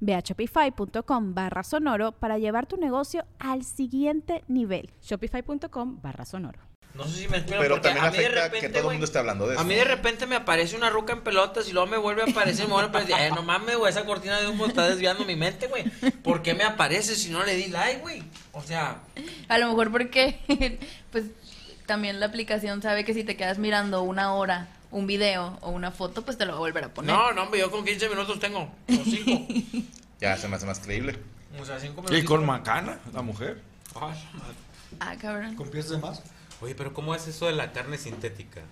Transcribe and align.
Ve 0.00 0.14
a 0.14 0.20
shopify.com 0.20 1.34
barra 1.34 1.62
sonoro 1.62 2.12
para 2.12 2.38
llevar 2.38 2.66
tu 2.66 2.76
negocio 2.76 3.24
al 3.38 3.64
siguiente 3.64 4.44
nivel. 4.48 4.90
Shopify.com 5.02 6.00
barra 6.02 6.24
sonoro. 6.24 6.60
No 6.94 7.04
sé 7.04 7.22
si 7.22 7.28
me 7.28 7.36
explico. 7.36 7.60
Pero 7.62 7.76
porque 7.76 7.88
también 7.90 8.06
a 8.06 8.10
mí 8.10 8.18
de 8.18 8.26
afecta 8.26 8.44
repente, 8.44 8.66
que 8.66 8.68
todo 8.70 8.78
el 8.78 8.84
güey, 8.84 8.94
mundo 8.96 9.04
esté 9.04 9.18
hablando 9.18 9.46
de 9.46 9.52
eso. 9.54 9.60
A 9.60 9.64
mí 9.64 9.74
de 9.74 9.84
repente 9.84 10.26
me 10.26 10.34
aparece 10.36 10.76
una 10.76 10.90
ruca 10.90 11.12
en 11.12 11.22
pelotas 11.22 11.68
y 11.68 11.72
luego 11.72 11.86
me 11.86 11.96
vuelve 11.96 12.22
a 12.22 12.24
aparecer. 12.24 12.66
Me 12.66 12.72
vuelve 12.72 12.86
a 12.86 12.90
aparecer. 12.90 13.20
Eh, 13.20 13.30
no 13.30 13.42
mames, 13.42 13.76
güey, 13.76 13.90
esa 13.90 14.04
cortina 14.04 14.40
de 14.40 14.48
humo 14.48 14.66
está 14.66 14.88
desviando 14.88 15.24
mi 15.24 15.36
mente, 15.36 15.68
güey. 15.68 15.84
¿Por 16.24 16.42
qué 16.42 16.54
me 16.54 16.64
aparece 16.64 17.14
si 17.14 17.30
no 17.30 17.44
le 17.44 17.54
di 17.54 17.68
like, 17.68 18.00
güey? 18.00 18.24
O 18.52 18.62
sea, 18.62 19.02
A 19.48 19.58
lo 19.58 19.68
mejor 19.68 19.92
porque, 19.92 20.40
pues, 21.12 21.26
también 21.86 22.18
la 22.20 22.26
aplicación 22.26 22.82
sabe 22.82 23.04
que 23.04 23.14
si 23.14 23.22
te 23.22 23.36
quedas 23.36 23.58
mirando 23.58 24.02
una 24.02 24.34
hora 24.34 24.68
un 24.90 25.06
video 25.06 25.58
o 25.60 25.70
una 25.70 25.90
foto, 25.90 26.22
pues 26.22 26.38
te 26.38 26.44
lo 26.46 26.52
va 26.52 26.56
a 26.58 26.60
volver 26.60 26.84
a 26.84 26.88
poner. 26.94 27.14
no, 27.14 27.32
no, 27.32 27.42
hombre, 27.42 27.60
yo 27.60 27.70
con 27.70 27.84
15 27.84 28.08
minutos 28.08 28.38
tengo. 28.40 28.60
O 28.88 29.04
5. 29.04 29.46
Ya 30.20 30.36
se 30.36 30.48
me 30.48 30.56
hace 30.56 30.66
más 30.66 30.80
creíble. 30.80 31.16
O 31.60 31.64
sea, 31.64 31.78
5 31.78 32.02
Y 32.08 32.10
minutos. 32.10 32.24
con 32.28 32.44
macana, 32.44 32.98
la 33.12 33.22
mujer. 33.22 33.62
Ah, 35.00 35.14
cabrón. 35.20 35.54
¿Con 35.54 35.70
pies 35.70 35.88
de 35.88 35.98
más? 35.98 36.22
Oye, 36.60 36.74
pero 36.74 36.92
¿cómo 36.92 37.14
es 37.14 37.26
eso 37.28 37.46
de 37.46 37.52
la 37.52 37.72
carne 37.72 37.98
sintética? 37.98 38.62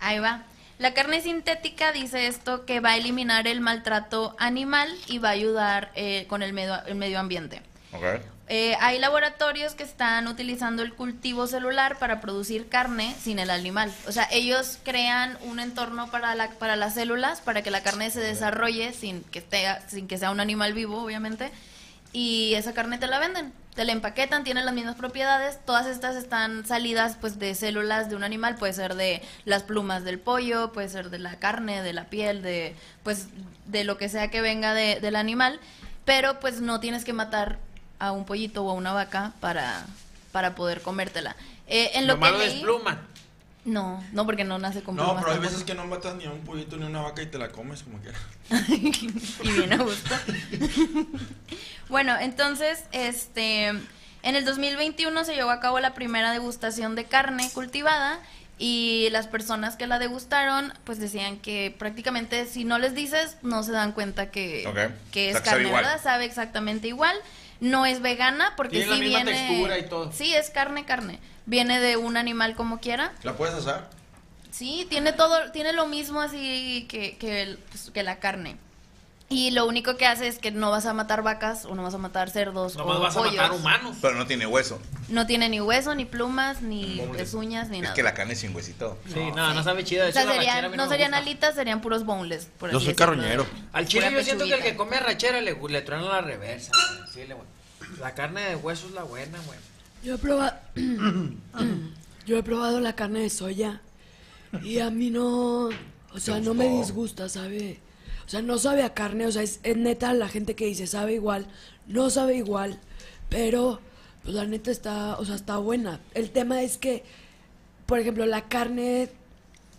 Ahí 0.00 0.18
va. 0.18 0.42
La 0.78 0.94
carne 0.94 1.20
sintética 1.20 1.92
dice 1.92 2.26
esto 2.26 2.64
que 2.64 2.80
va 2.80 2.90
a 2.90 2.96
eliminar 2.96 3.46
el 3.46 3.60
maltrato 3.60 4.34
animal 4.38 4.88
y 5.06 5.18
va 5.18 5.28
a 5.28 5.32
ayudar 5.32 5.92
eh, 5.94 6.26
con 6.28 6.42
el 6.42 6.52
medio, 6.52 6.84
el 6.86 6.94
medio 6.96 7.18
ambiente. 7.20 7.62
Ok. 7.92 8.04
Eh, 8.50 8.76
hay 8.80 8.98
laboratorios 8.98 9.74
que 9.74 9.82
están 9.82 10.26
utilizando 10.26 10.82
el 10.82 10.94
cultivo 10.94 11.46
celular 11.46 11.98
para 11.98 12.20
producir 12.22 12.68
carne 12.68 13.14
sin 13.20 13.38
el 13.38 13.50
animal. 13.50 13.92
O 14.06 14.12
sea, 14.12 14.26
ellos 14.30 14.78
crean 14.84 15.36
un 15.42 15.60
entorno 15.60 16.10
para, 16.10 16.34
la, 16.34 16.48
para 16.52 16.74
las 16.76 16.94
células, 16.94 17.40
para 17.42 17.62
que 17.62 17.70
la 17.70 17.82
carne 17.82 18.10
se 18.10 18.20
desarrolle 18.20 18.92
sin 18.94 19.22
que, 19.24 19.40
esté, 19.40 19.66
sin 19.88 20.08
que 20.08 20.16
sea 20.16 20.30
un 20.30 20.40
animal 20.40 20.72
vivo, 20.72 21.02
obviamente. 21.02 21.50
Y 22.14 22.54
esa 22.54 22.72
carne 22.72 22.96
te 22.96 23.06
la 23.06 23.18
venden, 23.18 23.52
te 23.74 23.84
la 23.84 23.92
empaquetan, 23.92 24.42
tienen 24.42 24.64
las 24.64 24.72
mismas 24.74 24.94
propiedades. 24.96 25.58
Todas 25.66 25.86
estas 25.86 26.16
están 26.16 26.64
salidas 26.64 27.18
pues 27.20 27.38
de 27.38 27.54
células 27.54 28.08
de 28.08 28.16
un 28.16 28.24
animal, 28.24 28.54
puede 28.54 28.72
ser 28.72 28.94
de 28.94 29.20
las 29.44 29.62
plumas 29.62 30.04
del 30.04 30.18
pollo, 30.18 30.72
puede 30.72 30.88
ser 30.88 31.10
de 31.10 31.18
la 31.18 31.36
carne, 31.36 31.82
de 31.82 31.92
la 31.92 32.04
piel, 32.04 32.40
de 32.40 32.74
pues 33.02 33.26
de 33.66 33.84
lo 33.84 33.98
que 33.98 34.08
sea 34.08 34.30
que 34.30 34.40
venga 34.40 34.72
de- 34.72 35.00
del 35.00 35.16
animal. 35.16 35.60
Pero 36.06 36.40
pues 36.40 36.62
no 36.62 36.80
tienes 36.80 37.04
que 37.04 37.12
matar 37.12 37.58
a 37.98 38.12
un 38.12 38.24
pollito 38.24 38.64
o 38.64 38.70
a 38.70 38.74
una 38.74 38.92
vaca 38.92 39.32
para, 39.40 39.86
para 40.32 40.54
poder 40.54 40.82
comértela. 40.82 41.36
Eh, 41.66 41.90
en 41.94 42.06
lo, 42.06 42.14
Lo 42.14 42.20
malo 42.20 42.38
que 42.38 42.46
es 42.46 42.54
pluma. 42.54 43.02
No, 43.64 44.02
no 44.12 44.24
porque 44.24 44.44
no 44.44 44.58
nace 44.58 44.82
con 44.82 44.96
No, 44.96 45.04
plumas 45.04 45.24
pero 45.24 45.34
hay 45.34 45.40
veces 45.40 45.62
que 45.62 45.74
no 45.74 45.86
matas 45.86 46.14
ni 46.14 46.24
a 46.24 46.30
un 46.30 46.40
pollito 46.40 46.76
ni 46.76 46.84
a 46.84 46.86
una 46.86 47.02
vaca 47.02 47.20
y 47.22 47.26
te 47.26 47.38
la 47.38 47.50
comes 47.50 47.82
como 47.82 47.98
quieras. 47.98 48.20
y 48.68 49.52
bien 49.52 49.72
a 49.74 49.76
gusto. 49.76 50.14
bueno, 51.88 52.16
entonces, 52.18 52.84
este, 52.92 53.66
en 53.66 54.36
el 54.36 54.44
2021 54.44 55.24
se 55.24 55.34
llevó 55.34 55.50
a 55.50 55.60
cabo 55.60 55.80
la 55.80 55.92
primera 55.92 56.32
degustación 56.32 56.94
de 56.94 57.04
carne 57.04 57.50
cultivada 57.52 58.20
y 58.58 59.08
las 59.12 59.26
personas 59.26 59.76
que 59.76 59.86
la 59.86 59.98
degustaron, 59.98 60.72
pues 60.84 60.98
decían 60.98 61.38
que 61.38 61.74
prácticamente 61.78 62.46
si 62.46 62.64
no 62.64 62.78
les 62.78 62.94
dices, 62.94 63.36
no 63.42 63.62
se 63.62 63.72
dan 63.72 63.92
cuenta 63.92 64.30
que, 64.30 64.62
que 65.12 65.32
O 65.34 65.36
es 65.36 65.44
sabe 65.44 65.64
carne. 65.64 65.72
¿verdad? 65.72 66.00
Sabe 66.02 66.24
exactamente 66.24 66.88
igual. 66.88 67.16
No 67.60 67.86
es 67.86 68.00
vegana 68.00 68.54
porque 68.56 68.76
Tiene 68.76 68.86
la 68.90 68.94
sí 68.96 69.00
misma 69.02 69.22
viene... 69.24 69.32
textura 69.38 69.78
y 69.78 69.88
todo. 69.88 70.12
Sí, 70.12 70.34
es 70.34 70.50
carne, 70.50 70.84
carne. 70.84 71.18
Viene 71.46 71.80
de 71.80 71.96
un 71.96 72.16
animal 72.16 72.54
como 72.54 72.78
quiera. 72.80 73.12
¿La 73.22 73.36
puedes 73.36 73.54
asar? 73.54 73.88
Sí, 74.50 74.86
tiene 74.88 75.12
todo, 75.12 75.50
tiene 75.52 75.72
lo 75.72 75.86
mismo 75.86 76.20
así 76.20 76.86
que, 76.88 77.16
que, 77.18 77.42
el- 77.42 77.58
pues, 77.58 77.90
que 77.90 78.02
la 78.02 78.18
carne. 78.18 78.56
Y 79.30 79.50
lo 79.50 79.66
único 79.66 79.98
que 79.98 80.06
hace 80.06 80.26
es 80.26 80.38
que 80.38 80.50
no 80.50 80.70
vas 80.70 80.86
a 80.86 80.94
matar 80.94 81.22
vacas 81.22 81.66
o 81.66 81.74
no 81.74 81.82
vas 81.82 81.92
a 81.92 81.98
matar 81.98 82.30
cerdos 82.30 82.76
Nomás 82.76 82.96
o 82.96 83.00
vas 83.00 83.16
a 83.16 83.20
matar 83.20 83.52
humanos. 83.52 83.96
Pero 84.00 84.14
no 84.14 84.26
tiene 84.26 84.46
hueso. 84.46 84.80
No 85.10 85.26
tiene 85.26 85.50
ni 85.50 85.60
hueso, 85.60 85.94
ni 85.94 86.06
plumas, 86.06 86.62
ni 86.62 87.02
pezuñas, 87.14 87.68
ni 87.68 87.76
Es 87.76 87.82
nada. 87.82 87.94
que 87.94 88.02
la 88.02 88.14
carne 88.14 88.32
es 88.32 88.40
sin 88.40 88.54
huesito. 88.56 88.96
Sí, 89.12 89.20
no, 89.36 89.52
no 89.52 89.62
sabe 89.62 89.84
chida. 89.84 90.04
de 90.04 90.10
o 90.10 90.12
sea, 90.14 90.22
hecho, 90.22 90.32
serían- 90.32 90.74
no 90.76 90.88
serían 90.88 91.12
alitas, 91.12 91.54
serían 91.54 91.82
puros 91.82 92.06
boneless. 92.06 92.46
por 92.58 92.70
Yo 92.70 92.78
así 92.78 92.86
soy 92.86 92.94
decirlo. 92.94 93.16
carroñero. 93.16 93.46
Al 93.74 93.86
chile 93.86 94.06
Pura 94.06 94.18
yo 94.18 94.24
siento 94.24 94.44
que 94.46 94.54
el 94.54 94.62
que 94.62 94.76
come 94.76 94.98
rachera 94.98 95.42
le, 95.42 95.54
le 95.68 95.82
truena 95.82 96.04
la 96.08 96.20
reversa. 96.22 96.72
La 98.00 98.14
carne 98.14 98.40
de 98.42 98.56
hueso 98.56 98.86
es 98.86 98.92
la 98.94 99.02
buena, 99.02 99.38
güey. 99.46 99.58
Yo 100.04 100.14
he 100.14 100.18
probado. 100.18 100.56
Yo 102.26 102.36
he 102.38 102.42
probado 102.42 102.80
la 102.80 102.94
carne 102.94 103.20
de 103.20 103.30
soya. 103.30 103.80
Y 104.62 104.78
a 104.80 104.90
mí 104.90 105.10
no. 105.10 105.68
O 106.14 106.18
sea, 106.20 106.40
no 106.40 106.54
me 106.54 106.68
disgusta, 106.68 107.28
¿sabe? 107.28 107.80
O 108.28 108.30
sea, 108.30 108.42
no 108.42 108.58
sabe 108.58 108.84
a 108.84 108.94
carne. 108.94 109.26
O 109.26 109.32
sea, 109.32 109.42
es, 109.42 109.58
es 109.64 109.76
neta 109.76 110.12
la 110.12 110.28
gente 110.28 110.54
que 110.54 110.66
dice 110.66 110.86
sabe 110.86 111.14
igual. 111.14 111.48
No 111.88 112.10
sabe 112.10 112.36
igual. 112.36 112.78
Pero, 113.28 113.80
pues 114.22 114.36
la 114.36 114.44
neta 114.44 114.70
está. 114.70 115.18
O 115.18 115.24
sea, 115.24 115.34
está 115.34 115.56
buena. 115.56 116.00
El 116.14 116.30
tema 116.30 116.62
es 116.62 116.78
que, 116.78 117.02
por 117.86 117.98
ejemplo, 117.98 118.24
la 118.26 118.48
carne. 118.48 119.10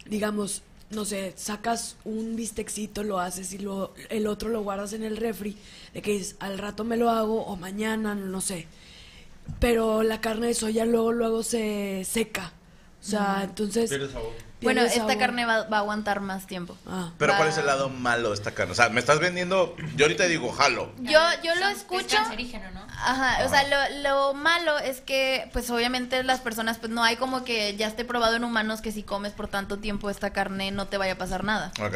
Digamos, 0.05 0.63
no 0.89 1.05
sé, 1.05 1.33
sacas 1.37 1.95
un 2.03 2.35
bistecito, 2.35 3.03
lo 3.03 3.19
haces 3.19 3.53
y 3.53 3.59
lo, 3.59 3.93
el 4.09 4.25
otro 4.25 4.49
lo 4.49 4.63
guardas 4.63 4.93
en 4.93 5.03
el 5.03 5.17
refri. 5.17 5.55
De 5.93 6.01
que 6.01 6.11
dices, 6.11 6.35
al 6.39 6.57
rato 6.57 6.83
me 6.83 6.97
lo 6.97 7.11
hago 7.11 7.45
o 7.45 7.55
mañana, 7.55 8.15
no 8.15 8.41
sé 8.41 8.67
pero 9.59 10.03
la 10.03 10.21
carne 10.21 10.47
de 10.47 10.53
soya 10.53 10.85
luego 10.85 11.11
luego 11.11 11.43
se 11.43 12.03
seca. 12.05 12.53
O 13.01 13.03
sea, 13.03 13.41
entonces 13.43 13.89
Pierde 13.89 14.09
sabor. 14.09 14.33
Bueno, 14.61 14.81
esta 14.81 15.17
carne 15.17 15.45
va, 15.45 15.63
va 15.63 15.77
a 15.77 15.79
aguantar 15.79 16.19
más 16.19 16.45
tiempo. 16.45 16.77
Ah. 16.85 17.11
Pero 17.17 17.35
¿cuál 17.37 17.47
es 17.49 17.57
el 17.57 17.65
lado 17.65 17.89
malo 17.89 18.29
de 18.29 18.35
esta 18.35 18.51
carne? 18.51 18.73
O 18.73 18.75
sea, 18.75 18.89
me 18.89 18.99
estás 18.99 19.19
vendiendo. 19.19 19.75
Yo 19.95 20.05
ahorita 20.05 20.25
digo, 20.25 20.51
jalo. 20.51 20.91
Yo, 20.99 21.19
yo 21.43 21.55
lo 21.55 21.69
Es 21.69 21.77
escucho. 21.77 22.17
cancerígeno, 22.17 22.69
¿no? 22.71 22.81
Ajá, 22.91 23.45
o 23.45 23.49
sea, 23.49 23.63
lo, 23.67 23.99
lo 24.03 24.33
malo 24.33 24.77
es 24.79 24.99
que, 25.01 25.49
pues 25.53 25.69
obviamente 25.69 26.21
las 26.23 26.41
personas, 26.41 26.77
pues 26.77 26.91
no 26.91 27.03
hay 27.03 27.15
como 27.15 27.43
que 27.45 27.75
ya 27.77 27.87
esté 27.87 28.03
probado 28.03 28.35
en 28.35 28.43
humanos 28.43 28.81
que 28.81 28.91
si 28.91 29.03
comes 29.03 29.31
por 29.31 29.47
tanto 29.47 29.77
tiempo 29.79 30.09
esta 30.09 30.31
carne 30.31 30.71
no 30.71 30.87
te 30.87 30.97
vaya 30.97 31.13
a 31.13 31.17
pasar 31.17 31.43
nada. 31.45 31.71
Ok. 31.81 31.95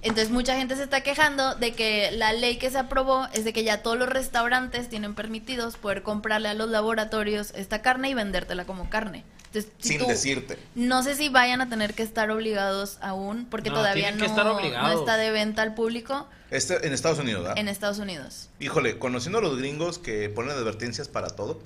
Entonces 0.00 0.30
mucha 0.30 0.54
gente 0.56 0.76
se 0.76 0.84
está 0.84 1.00
quejando 1.02 1.56
de 1.56 1.74
que 1.74 2.12
la 2.12 2.32
ley 2.32 2.56
que 2.56 2.70
se 2.70 2.78
aprobó 2.78 3.26
es 3.32 3.44
de 3.44 3.52
que 3.52 3.64
ya 3.64 3.82
todos 3.82 3.98
los 3.98 4.08
restaurantes 4.08 4.88
tienen 4.88 5.14
permitidos 5.14 5.76
poder 5.76 6.04
comprarle 6.04 6.48
a 6.48 6.54
los 6.54 6.70
laboratorios 6.70 7.50
esta 7.56 7.82
carne 7.82 8.08
y 8.08 8.14
vendértela 8.14 8.64
como 8.64 8.88
carne. 8.90 9.24
Entonces, 9.48 9.72
si 9.78 9.88
Sin 9.88 9.98
tú- 9.98 10.06
decirte. 10.06 10.58
No 10.74 11.02
sé 11.02 11.14
si 11.14 11.28
vayan 11.30 11.60
a 11.60 11.68
tener 11.68 11.94
que 11.94 12.02
estar 12.02 12.30
obligados 12.30 12.98
aún, 13.00 13.46
porque 13.50 13.70
No, 13.70 13.76
todavía 13.76 14.10
no, 14.12 14.18
que 14.18 14.26
estar 14.26 14.44
no 14.44 14.56
obligados. 14.56 15.00
está 15.00 15.16
de 15.16 15.30
venta 15.30 15.62
al 15.62 15.74
público 15.74 16.28
Este 16.50 16.86
en 16.86 16.92
Estados 16.92 17.18
Unidos, 17.18 17.42
¿verdad? 17.42 17.58
en 17.58 17.68
Estados 17.68 17.98
Unidos. 17.98 18.48
Híjole, 18.60 18.98
conociendo 18.98 19.38
a 19.38 19.42
los 19.42 19.56
gringos 19.58 19.98
que 19.98 20.28
ponen 20.28 20.50
advertencias 20.52 21.08
para 21.08 21.28
todo, 21.28 21.60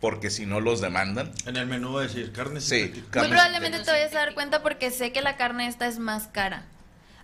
porque 0.00 0.30
si 0.30 0.46
no 0.46 0.60
los 0.60 0.80
demandan. 0.80 1.32
En 1.46 1.56
el 1.56 1.66
menú 1.66 1.92
va 1.94 2.00
a 2.00 2.04
decir 2.04 2.32
carne 2.32 2.60
Sí, 2.60 2.92
Muy 3.14 3.28
probablemente 3.28 3.78
te 3.80 3.90
vayas 3.90 4.14
a 4.14 4.18
dar 4.18 4.34
cuenta 4.34 4.62
porque 4.62 4.90
sé 4.90 5.12
que 5.12 5.22
la 5.22 5.36
carne 5.36 5.68
esta 5.68 5.86
es 5.86 5.98
más 5.98 6.24
cara. 6.26 6.64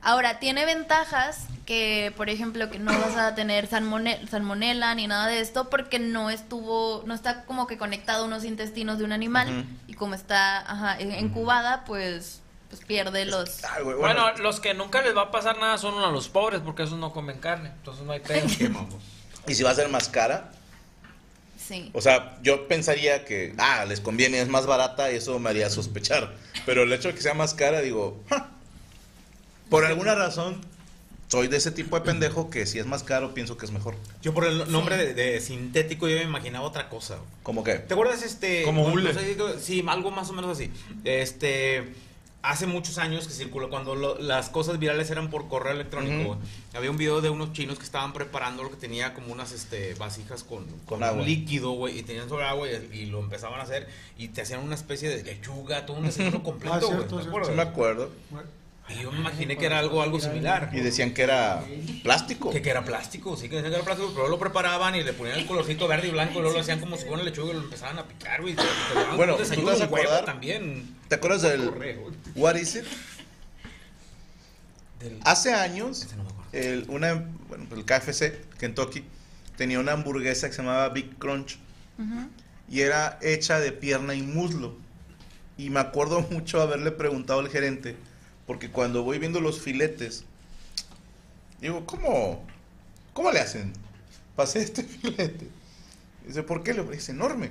Ahora, 0.02 0.38
tiene 0.40 0.64
ventajas 0.64 1.46
que, 1.66 2.12
por 2.16 2.28
ejemplo, 2.28 2.68
que 2.70 2.78
no 2.80 2.90
vas 2.92 3.16
a 3.16 3.34
tener 3.36 3.68
salmone- 3.70 4.26
salmonela 4.28 4.94
ni 4.96 5.06
nada 5.06 5.28
de 5.28 5.40
esto 5.40 5.70
porque 5.70 5.98
no 6.00 6.28
estuvo, 6.28 7.04
no 7.06 7.14
está 7.14 7.44
como 7.44 7.66
que 7.68 7.78
conectado 7.78 8.24
a 8.24 8.26
unos 8.26 8.44
intestinos 8.44 8.98
de 8.98 9.04
un 9.04 9.12
animal 9.12 9.64
y 9.86 9.94
como 9.94 10.14
está 10.16 10.58
ajá, 10.60 11.00
incubada, 11.00 11.84
pues, 11.84 12.40
pues 12.68 12.84
pierde 12.84 13.26
los... 13.26 13.60
Bueno, 13.84 13.98
bueno, 13.98 14.32
los 14.38 14.58
que 14.58 14.74
nunca 14.74 15.02
les 15.02 15.16
va 15.16 15.22
a 15.22 15.30
pasar 15.30 15.58
nada 15.58 15.78
son 15.78 16.02
a 16.02 16.10
los 16.10 16.28
pobres 16.28 16.60
porque 16.64 16.82
esos 16.82 16.98
no 16.98 17.12
comen 17.12 17.38
carne. 17.38 17.68
Entonces 17.68 18.04
no 18.04 18.10
hay 18.12 18.20
pedo. 18.20 18.46
y 19.46 19.54
si 19.54 19.62
va 19.62 19.70
a 19.70 19.74
ser 19.74 19.88
más 19.88 20.08
cara, 20.08 20.50
Sí. 21.56 21.90
O 21.94 22.00
sea, 22.00 22.36
yo 22.42 22.66
pensaría 22.66 23.24
que, 23.24 23.54
ah, 23.56 23.84
les 23.86 24.00
conviene, 24.00 24.40
es 24.40 24.48
más 24.48 24.66
barata, 24.66 25.10
eso 25.10 25.38
me 25.38 25.48
haría 25.50 25.70
sospechar. 25.70 26.34
Pero 26.66 26.82
el 26.82 26.92
hecho 26.92 27.08
de 27.08 27.14
que 27.14 27.20
sea 27.20 27.34
más 27.34 27.54
cara, 27.54 27.80
digo, 27.80 28.20
"Ja". 28.28 28.50
Por 29.72 29.84
alguna 29.84 30.14
razón, 30.14 30.56
soy 31.28 31.48
de 31.48 31.56
ese 31.56 31.70
tipo 31.70 31.98
de 31.98 32.04
pendejo 32.04 32.50
que 32.50 32.66
si 32.66 32.78
es 32.78 32.86
más 32.86 33.02
caro, 33.02 33.32
pienso 33.34 33.56
que 33.56 33.64
es 33.66 33.72
mejor. 33.72 33.96
Yo 34.20 34.34
por 34.34 34.44
el 34.44 34.70
nombre 34.70 34.96
de, 34.98 35.14
de 35.14 35.40
sintético 35.40 36.06
yo 36.06 36.16
me 36.16 36.22
imaginaba 36.24 36.64
otra 36.66 36.88
cosa. 36.88 37.18
¿Cómo 37.42 37.64
que? 37.64 37.74
¿Te 37.76 37.94
acuerdas 37.94 38.22
este? 38.22 38.62
Como 38.64 38.86
no- 38.86 38.92
hule. 38.94 39.12
no 39.12 39.18
sé, 39.18 39.36
sí, 39.60 39.82
algo 39.88 40.10
más 40.10 40.28
o 40.30 40.32
menos 40.34 40.50
así. 40.50 40.70
Este. 41.04 41.94
Hace 42.44 42.66
muchos 42.66 42.98
años 42.98 43.28
que 43.28 43.32
circuló 43.32 43.70
cuando 43.70 43.94
lo- 43.94 44.18
las 44.18 44.48
cosas 44.48 44.80
virales 44.80 45.08
eran 45.10 45.30
por 45.30 45.46
correo 45.48 45.72
electrónico. 45.74 46.36
Había 46.74 46.90
un 46.90 46.96
video 46.96 47.20
de 47.20 47.30
unos 47.30 47.52
chinos 47.52 47.78
que 47.78 47.84
estaban 47.84 48.12
preparando 48.12 48.64
lo 48.64 48.70
que 48.70 48.76
tenía 48.76 49.14
como 49.14 49.32
unas 49.32 49.52
este, 49.52 49.94
vasijas 49.94 50.42
con, 50.42 50.66
con, 50.84 51.04
agua. 51.04 51.20
un 51.20 51.24
líquido, 51.28 51.70
güey, 51.70 52.00
y 52.00 52.02
tenían 52.02 52.28
sobre 52.28 52.44
agua 52.46 52.66
y, 52.68 52.98
y 52.98 53.06
lo 53.06 53.20
empezaban 53.20 53.60
a 53.60 53.62
hacer 53.62 53.86
y 54.18 54.26
te 54.26 54.42
hacían 54.42 54.58
una 54.58 54.74
especie 54.74 55.08
de 55.08 55.22
lechuga, 55.22 55.86
todo 55.86 55.98
un 55.98 56.02
desayuno 56.06 56.42
completo, 56.42 56.74
Ah, 56.74 56.78
güey. 56.80 56.90
cierto, 56.90 57.16
¿te 57.18 57.22
cierto. 57.22 57.28
acuerdas? 57.28 57.48
Sí 57.50 57.54
me 57.56 57.62
acuerdo. 57.62 58.10
Y 58.88 59.00
yo 59.02 59.12
me 59.12 59.20
imaginé 59.20 59.56
que 59.56 59.64
era 59.66 59.78
algo, 59.78 60.02
algo 60.02 60.20
similar. 60.20 60.70
Y 60.72 60.80
decían 60.80 61.14
que 61.14 61.22
era 61.22 61.62
plástico. 62.02 62.50
Que, 62.50 62.60
que 62.60 62.70
era 62.70 62.84
plástico, 62.84 63.36
sí, 63.36 63.48
que 63.48 63.54
decían 63.56 63.70
que 63.72 63.76
era 63.76 63.84
plástico, 63.84 64.12
pero 64.14 64.28
lo 64.28 64.38
preparaban 64.38 64.94
y 64.96 65.02
le 65.02 65.12
ponían 65.12 65.38
el 65.38 65.46
colorcito 65.46 65.86
verde 65.88 66.08
y 66.08 66.10
blanco 66.10 66.38
y 66.38 66.42
luego 66.42 66.54
lo 66.56 66.60
hacían 66.60 66.80
como 66.80 66.96
si 66.96 67.04
fuera 67.06 67.22
lechuga 67.22 67.52
y 67.52 67.54
lo 67.54 67.62
empezaban 67.62 67.98
a 67.98 68.04
picar, 68.06 68.42
güey. 68.42 68.56
Bueno, 69.16 69.36
¿tú 69.36 69.44
te 69.44 69.62
vas 69.62 69.80
a 69.80 69.84
acordar? 69.84 70.24
también. 70.24 70.96
¿Te 71.08 71.14
acuerdas 71.14 71.42
del. 71.42 71.70
What 72.34 72.56
is 72.56 72.74
it? 72.76 72.84
Del- 75.00 75.18
Hace 75.24 75.52
años, 75.54 76.08
no 76.16 76.24
me 76.24 76.30
acuerdo. 76.30 76.50
el, 76.52 76.84
una, 76.88 77.24
bueno, 77.48 77.66
el 77.74 77.84
KFC, 77.84 78.44
Kentucky, 78.58 79.04
tenía 79.56 79.78
una 79.80 79.92
hamburguesa 79.92 80.48
que 80.48 80.54
se 80.54 80.62
llamaba 80.62 80.88
Big 80.90 81.16
Crunch. 81.18 81.58
Y 82.68 82.80
era 82.80 83.18
hecha 83.22 83.60
de 83.60 83.70
pierna 83.70 84.14
y 84.14 84.22
muslo. 84.22 84.74
Y 85.58 85.70
me 85.70 85.78
acuerdo 85.80 86.20
mucho 86.30 86.60
haberle 86.60 86.90
preguntado 86.90 87.40
al 87.40 87.48
gerente, 87.48 87.96
porque 88.46 88.70
cuando 88.70 89.02
voy 89.02 89.18
viendo 89.18 89.40
los 89.40 89.60
filetes, 89.60 90.24
digo, 91.60 91.86
¿cómo, 91.86 92.44
cómo 93.12 93.30
le 93.30 93.40
hacen? 93.40 93.72
Pasé 94.36 94.62
este 94.62 94.82
filete. 94.82 95.48
Dice, 96.26 96.42
¿por 96.42 96.62
qué? 96.62 96.74
Le 96.74 96.82
es 96.94 97.08
enorme. 97.08 97.50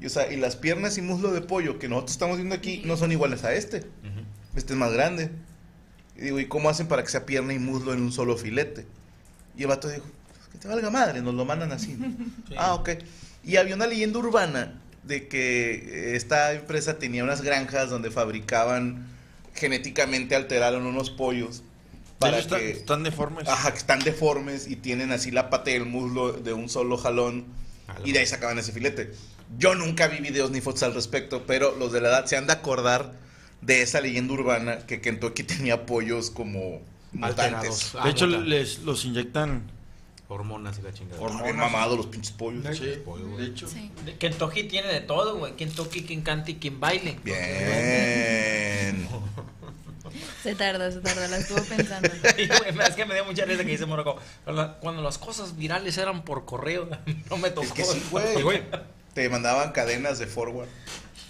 Y, 0.00 0.06
o 0.06 0.10
sea, 0.10 0.32
y 0.32 0.36
las 0.36 0.56
piernas 0.56 0.96
y 0.98 1.02
muslo 1.02 1.32
de 1.32 1.40
pollo 1.40 1.78
que 1.78 1.88
nosotros 1.88 2.12
estamos 2.12 2.36
viendo 2.36 2.54
aquí 2.54 2.82
no 2.84 2.96
son 2.96 3.10
iguales 3.12 3.44
a 3.44 3.52
este. 3.54 3.78
Ujú. 3.78 4.24
Este 4.56 4.72
es 4.72 4.78
más 4.78 4.92
grande. 4.92 5.30
Y 6.16 6.22
digo, 6.22 6.40
¿y 6.40 6.46
cómo 6.46 6.68
hacen 6.68 6.88
para 6.88 7.02
que 7.02 7.10
sea 7.10 7.26
pierna 7.26 7.52
y 7.52 7.58
muslo 7.58 7.92
en 7.92 8.02
un 8.02 8.12
solo 8.12 8.36
filete? 8.36 8.86
Y 9.56 9.62
el 9.62 9.68
vato 9.68 9.88
dijo, 9.88 10.04
"Pues 10.36 10.48
que 10.48 10.58
te 10.58 10.68
valga 10.68 10.90
madre, 10.90 11.20
nos 11.20 11.34
lo 11.34 11.44
mandan 11.44 11.72
así. 11.72 11.94
¿no?". 11.94 12.12
Ah, 12.56 12.74
ok. 12.74 12.90
Y 13.44 13.56
había 13.56 13.74
una 13.74 13.86
leyenda 13.86 14.18
urbana 14.18 14.80
de 15.04 15.26
que 15.28 16.14
esta 16.16 16.52
empresa 16.52 16.98
tenía 16.98 17.24
unas 17.24 17.42
granjas 17.42 17.90
donde 17.90 18.10
fabricaban 18.10 19.06
genéticamente 19.58 20.34
alteraron 20.36 20.86
unos 20.86 21.10
pollos 21.10 21.62
para 22.18 22.38
Ellos 22.38 22.46
están, 22.46 22.60
que 22.60 22.70
están 22.70 23.02
deformes. 23.04 23.48
ajá, 23.48 23.70
que 23.72 23.78
están 23.78 24.00
deformes 24.00 24.68
y 24.68 24.76
tienen 24.76 25.12
así 25.12 25.30
la 25.30 25.50
pata 25.50 25.70
y 25.70 25.74
el 25.74 25.86
muslo 25.86 26.32
de 26.32 26.52
un 26.52 26.68
solo 26.68 26.96
jalón 26.96 27.46
A 27.86 27.98
la 28.00 28.08
y 28.08 28.12
de 28.12 28.20
ahí 28.20 28.26
sacaban 28.26 28.58
ese 28.58 28.72
filete. 28.72 29.12
Yo 29.58 29.74
nunca 29.74 30.08
vi 30.08 30.18
videos 30.18 30.50
ni 30.50 30.60
fotos 30.60 30.82
al 30.82 30.94
respecto, 30.94 31.46
pero 31.46 31.76
los 31.76 31.92
de 31.92 32.00
la 32.00 32.08
edad 32.08 32.26
se 32.26 32.36
han 32.36 32.46
de 32.46 32.52
acordar 32.54 33.14
de 33.62 33.82
esa 33.82 34.00
leyenda 34.00 34.34
urbana 34.34 34.86
que 34.86 35.00
Kentucky 35.00 35.42
tenía 35.44 35.86
pollos 35.86 36.30
como 36.30 36.80
Alterados. 37.20 37.92
mutantes. 37.92 37.94
Ah, 37.94 38.04
de 38.04 38.10
hecho, 38.10 38.26
muta. 38.26 38.38
les, 38.40 38.80
los 38.80 39.04
inyectan. 39.04 39.70
Hormonas 40.28 40.78
y 40.78 40.82
la 40.82 40.92
chingada. 40.92 41.20
Hormonas. 41.20 41.44
Bien 41.44 41.56
mamados 41.56 41.96
los 41.96 42.06
pinches 42.06 42.32
pollos. 42.32 42.76
Sí, 42.76 42.84
de 43.38 43.44
hecho. 43.46 43.66
Sí. 43.66 43.90
Kentucky 44.18 44.64
tiene 44.64 44.88
de 44.88 45.00
todo, 45.00 45.38
güey. 45.38 45.54
Quien 45.54 45.72
toque, 45.72 46.04
quien 46.04 46.20
cante 46.22 46.52
y 46.52 46.54
quien 46.56 46.78
baile. 46.78 47.18
Bien. 47.24 49.08
Se 50.42 50.54
tardó, 50.54 50.90
se 50.90 51.00
tardó, 51.00 51.26
la 51.28 51.36
estuvo 51.38 51.60
pensando. 51.64 52.08
Y, 52.38 52.46
güey, 52.46 52.88
es 52.88 52.94
que 52.94 53.04
me 53.04 53.14
dio 53.14 53.24
mucha 53.24 53.44
risa 53.44 53.64
que 53.64 53.70
dice 53.70 53.86
Morocco. 53.86 54.16
Cuando 54.80 55.02
las 55.02 55.18
cosas 55.18 55.56
virales 55.56 55.98
eran 55.98 56.22
por 56.22 56.44
correo, 56.44 56.88
no 57.30 57.36
me 57.36 57.50
tocó. 57.50 57.66
Es 57.66 57.72
que 57.72 57.84
sí, 57.84 58.02
güey. 58.10 58.42
güey, 58.42 58.62
Te 59.14 59.28
mandaban 59.28 59.72
cadenas 59.72 60.18
de 60.18 60.26
forward. 60.26 60.68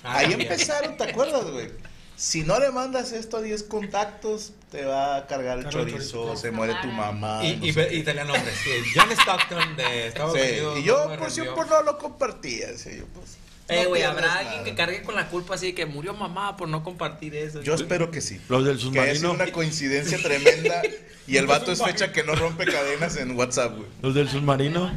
ah, 0.05 0.19
Ahí 0.19 0.33
empezaron, 0.33 0.97
¿te 0.97 1.05
acuerdas, 1.05 1.45
güey? 1.51 1.71
Si 2.19 2.43
no 2.43 2.59
le 2.59 2.73
mandas 2.73 3.13
esto 3.13 3.37
a 3.37 3.43
10 3.43 3.63
contactos, 3.63 4.53
te 4.73 4.85
va 4.85 5.17
a 5.19 5.27
cargar 5.29 5.59
el 5.61 5.69
chorizo, 5.69 6.25
chorizo. 6.25 6.37
se 6.37 6.51
muere 6.51 6.75
tu 6.83 6.89
mamá. 6.89 7.45
Y, 7.45 7.57
no 7.59 7.67
y, 7.67 7.73
qué. 7.73 7.95
y 7.95 8.03
tenía 8.03 8.25
nombres. 8.25 8.55
sí, 8.65 8.71
John 8.93 9.09
Stockton 9.13 9.77
de 9.77 10.09
Estados 10.09 10.35
Sí, 10.35 10.41
Unidos. 10.41 10.79
y 10.81 10.83
yo, 10.83 11.17
por 11.17 11.31
si 11.31 11.43
por 11.43 11.69
no 11.69 11.83
lo 11.85 11.97
compartía. 11.97 12.77
sí, 12.77 12.91
yo, 12.99 13.05
pues, 13.15 13.39
Eh, 13.69 13.87
güey, 13.87 14.03
habrá 14.03 14.27
nada. 14.27 14.41
alguien 14.41 14.65
que 14.65 14.75
cargue 14.75 15.03
con 15.05 15.15
la 15.15 15.29
culpa 15.29 15.55
así 15.55 15.67
de 15.67 15.75
que 15.77 15.87
murió 15.87 16.13
mamá 16.13 16.57
por 16.57 16.69
no 16.69 16.83
compartir 16.83 17.37
eso. 17.37 17.63
Yo 17.63 17.75
espero 17.75 18.11
que 18.11 18.21
sí. 18.21 18.41
Los 18.49 18.65
del 18.65 18.79
Que 18.79 18.99
haya 18.99 19.15
sido 19.15 19.29
submarino. 19.31 19.33
una 19.45 19.53
coincidencia 19.53 20.19
tremenda 20.21 20.83
y 21.29 21.37
el 21.37 21.47
vato 21.53 21.71
es 21.71 21.81
fecha 21.81 22.11
que 22.13 22.25
no 22.25 22.35
rompe 22.35 22.65
cadenas 22.67 23.17
en 23.17 23.37
WhatsApp, 23.37 23.77
güey. 23.77 23.89
Los 24.03 24.15
del 24.17 24.29
submarino. 24.29 24.91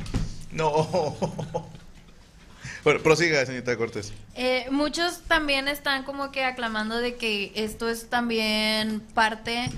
No. 0.51 1.17
Bueno, 2.83 3.00
prosiga, 3.01 3.45
señorita 3.45 3.78
Cortés. 3.78 4.12
Eh, 4.36 4.66
muchos 4.72 5.22
también 5.28 5.68
están 5.68 6.04
como 6.04 6.31
que 6.31 6.44
aclamando 6.44 6.98
de 6.98 7.16
que 7.16 7.51
esto 7.56 7.88
es 7.89 8.10
también 8.10 9.01
parte 9.13 9.69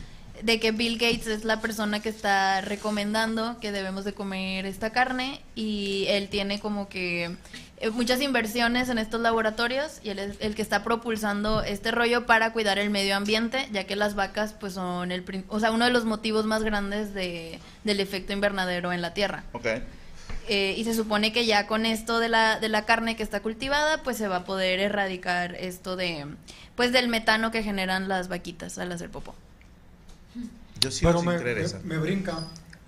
de 0.42 0.60
que 0.60 0.72
Bill 0.72 0.98
Gates 0.98 1.28
es 1.28 1.46
la 1.46 1.62
persona 1.62 2.02
que 2.02 2.10
está 2.10 2.62
recomendando 2.62 3.60
que 3.60 3.72
debemos 3.72 4.04
de 4.04 4.14
comer 4.14 4.66
esta 4.66 4.92
carne 4.92 5.42
y 5.56 6.06
él 6.10 6.28
tiene 6.28 6.60
como 6.60 6.90
que 6.90 7.36
eh, 7.78 7.90
muchas 7.92 8.22
inversiones 8.22 8.90
en 8.90 8.98
estos 8.98 9.22
laboratorios 9.22 10.00
y 10.04 10.10
él 10.10 10.20
es 10.20 10.36
el 10.40 10.56
que 10.56 10.62
está 10.62 10.84
propulsando 10.84 11.62
este 11.64 11.92
rollo 11.92 12.26
para 12.26 12.52
cuidar 12.52 12.80
el 12.80 12.90
medio 12.90 13.16
ambiente, 13.16 13.68
ya 13.72 13.86
que 13.86 13.96
las 13.96 14.16
vacas 14.16 14.54
pues 14.54 14.74
son 14.74 15.12
el, 15.12 15.24
o 15.50 15.60
sea, 15.60 15.72
uno 15.72 15.86
de 15.86 15.92
los 15.92 16.06
motivos 16.06 16.46
más 16.46 16.64
grandes 16.64 17.14
de, 17.14 17.60
del 17.84 18.00
efecto 18.00 18.34
invernadero 18.34 18.92
en 18.92 19.02
la 19.02 19.14
Tierra. 19.14 19.44
Eh, 20.50 20.76
y 20.78 20.84
se 20.84 20.94
supone 20.94 21.32
que 21.32 21.46
ya 21.46 21.68
con 21.68 21.86
esto 21.86 22.20
de 22.20 22.28
la, 22.30 22.60
de 22.60 22.68
la 22.70 22.86
carne 22.86 23.16
que 23.16 23.24
está 23.24 23.42
cultivada, 23.42 24.04
pues 24.04 24.18
se 24.18 24.28
va 24.28 24.38
a 24.38 24.44
poder 24.46 24.80
erradicar 24.80 25.56
esto 25.56 25.96
de, 25.96 26.26
pues 26.76 26.92
del 26.92 27.08
metano 27.08 27.50
que 27.52 27.64
generan 27.64 28.08
las 28.10 28.28
vaquitas 28.28 28.78
al 28.78 28.92
hacer 28.92 29.10
popó. 29.10 29.36
Yo 30.80 30.92
sigo 30.92 31.10
Pero 31.12 31.20
sin 31.22 31.30
me, 31.30 31.38
creer 31.38 31.74
me- 31.84 31.96
me 31.96 31.98
brinca. 31.98 32.40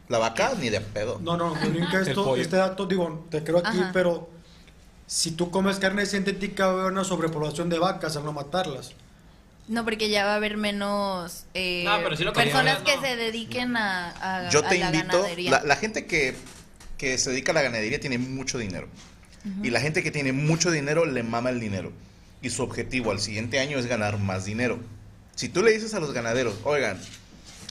La 0.10 0.20
vaca 0.20 0.54
ni 0.60 0.70
de 0.70 0.82
pedo. 0.82 1.20
No, 1.24 1.38
no, 1.38 1.56
me 1.56 1.70
brinca 1.70 2.00
esto, 2.06 2.36
este 2.36 2.58
dato, 2.58 2.86
digo, 2.86 3.26
te 3.32 3.44
creo 3.44 3.60
aquí, 3.60 3.80
Ajá. 3.80 3.92
pero 3.94 4.30
si 5.08 5.32
tú 5.32 5.50
comes 5.50 5.78
carne 5.80 6.06
sintética 6.06 6.68
va 6.68 6.72
a 6.72 6.76
haber 6.82 6.92
una 6.92 7.04
sobrepoblación 7.04 7.70
de 7.70 7.80
vacas 7.80 8.16
al 8.18 8.26
no 8.26 8.34
matarlas. 8.34 8.94
No, 9.68 9.84
porque 9.84 10.10
ya 10.10 10.26
va 10.26 10.34
a 10.34 10.36
haber 10.36 10.58
menos 10.58 11.46
eh, 11.56 11.84
No, 11.88 11.98
pero 12.04 12.16
sí 12.16 12.24
lo 12.24 12.34
personas 12.34 12.80
quería, 12.80 12.96
que 12.96 13.02
¿no? 13.02 13.08
se 13.08 13.16
dediquen 13.16 13.78
a, 13.78 14.46
a- 14.46 14.50
Yo 14.52 14.60
a 14.64 14.70
te 14.70 14.78
la 14.78 14.88
invito. 14.88 15.08
ganadería. 15.18 15.52
La, 15.52 15.64
la 15.64 15.76
gente 15.76 16.06
que, 16.06 16.36
que 16.98 17.18
se 17.18 17.30
dedica 17.32 17.52
a 17.52 17.56
la 17.56 17.62
ganadería 17.62 18.00
tiene 18.00 18.18
mucho 18.18 18.58
dinero. 18.58 18.88
Y 19.62 19.70
la 19.70 19.80
gente 19.80 20.02
que 20.02 20.10
tiene 20.10 20.32
mucho 20.32 20.72
dinero 20.72 21.06
le 21.06 21.22
mama 21.22 21.52
el 21.52 21.60
dinero. 21.60 21.92
Y 22.42 22.50
su 22.50 22.64
objetivo 22.64 23.12
al 23.12 23.20
siguiente 23.20 23.60
año 23.60 23.78
es 23.78 23.86
ganar 23.86 24.18
más 24.18 24.46
dinero. 24.46 24.80
Si 25.36 25.50
tú 25.50 25.62
le 25.62 25.72
dices 25.72 25.94
a 25.94 26.00
los 26.00 26.14
ganaderos, 26.14 26.56
oigan, 26.64 27.00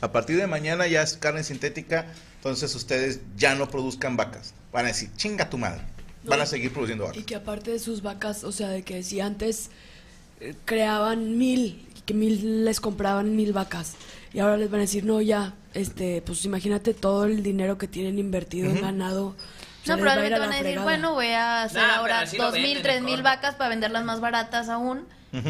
a 0.00 0.12
partir 0.12 0.36
de 0.36 0.46
mañana 0.46 0.86
ya 0.86 1.02
es 1.02 1.14
carne 1.16 1.42
sintética, 1.42 2.06
entonces 2.36 2.72
ustedes 2.76 3.20
ya 3.36 3.54
no 3.56 3.68
produzcan 3.70 4.16
vacas. 4.16 4.54
Van 4.72 4.84
a 4.84 4.88
decir, 4.88 5.10
chinga 5.16 5.50
tu 5.50 5.58
madre. 5.58 5.80
Van 6.24 6.40
a 6.40 6.46
seguir 6.46 6.72
produciendo 6.72 7.04
Y 7.04 7.08
vacas. 7.08 7.24
que 7.24 7.34
aparte 7.34 7.70
de 7.72 7.78
sus 7.80 8.02
vacas, 8.02 8.44
o 8.44 8.52
sea, 8.52 8.68
de 8.68 8.82
que 8.82 9.02
si 9.02 9.20
antes 9.20 9.70
eh, 10.40 10.54
creaban 10.64 11.36
mil, 11.38 11.88
y 11.93 11.93
que 12.06 12.14
mil 12.14 12.64
les 12.64 12.80
compraban 12.80 13.34
mil 13.36 13.52
vacas, 13.52 13.94
y 14.32 14.40
ahora 14.40 14.56
les 14.56 14.70
van 14.70 14.80
a 14.80 14.82
decir, 14.82 15.04
no, 15.04 15.20
ya, 15.20 15.54
este, 15.74 16.22
pues 16.22 16.44
imagínate 16.44 16.94
todo 16.94 17.24
el 17.24 17.42
dinero 17.42 17.78
que 17.78 17.88
tienen 17.88 18.18
invertido 18.18 18.70
en 18.70 18.80
ganado. 18.80 19.26
o 19.28 19.34
sea, 19.84 19.96
No, 19.96 20.04
les 20.04 20.06
va 20.06 20.12
a 20.12 20.14
probablemente 20.16 20.38
van 20.40 20.48
a 20.48 20.52
decir, 20.52 20.62
fregada. 20.64 20.84
bueno, 20.84 21.12
voy 21.14 21.28
a 21.28 21.62
hacer 21.62 21.82
Nah, 21.82 21.94
ahora 21.96 22.24
dos 22.38 22.54
mil, 22.54 22.82
tres 22.82 23.02
mil 23.02 23.22
vacas 23.22 23.54
para 23.54 23.70
venderlas 23.70 24.04
más 24.04 24.20
baratas 24.20 24.68
aún 24.68 25.06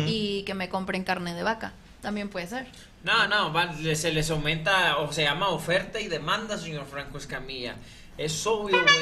y 0.06 0.42
que 0.44 0.54
me 0.54 0.68
compren 0.68 1.04
carne 1.04 1.34
de 1.34 1.42
vaca. 1.42 1.72
También 2.02 2.28
puede 2.28 2.46
ser. 2.46 2.66
No, 3.02 3.26
no, 3.28 3.52
va- 3.52 3.74
se 3.94 4.12
les 4.12 4.30
aumenta, 4.30 4.96
o 4.98 5.12
se 5.12 5.22
llama 5.24 5.48
oferta 5.50 6.00
y 6.00 6.08
demanda, 6.08 6.56
señor 6.58 6.86
Franco 6.86 7.18
Escamilla. 7.18 7.76
Es 8.16 8.46
obvio, 8.46 8.80
güey. 8.82 8.94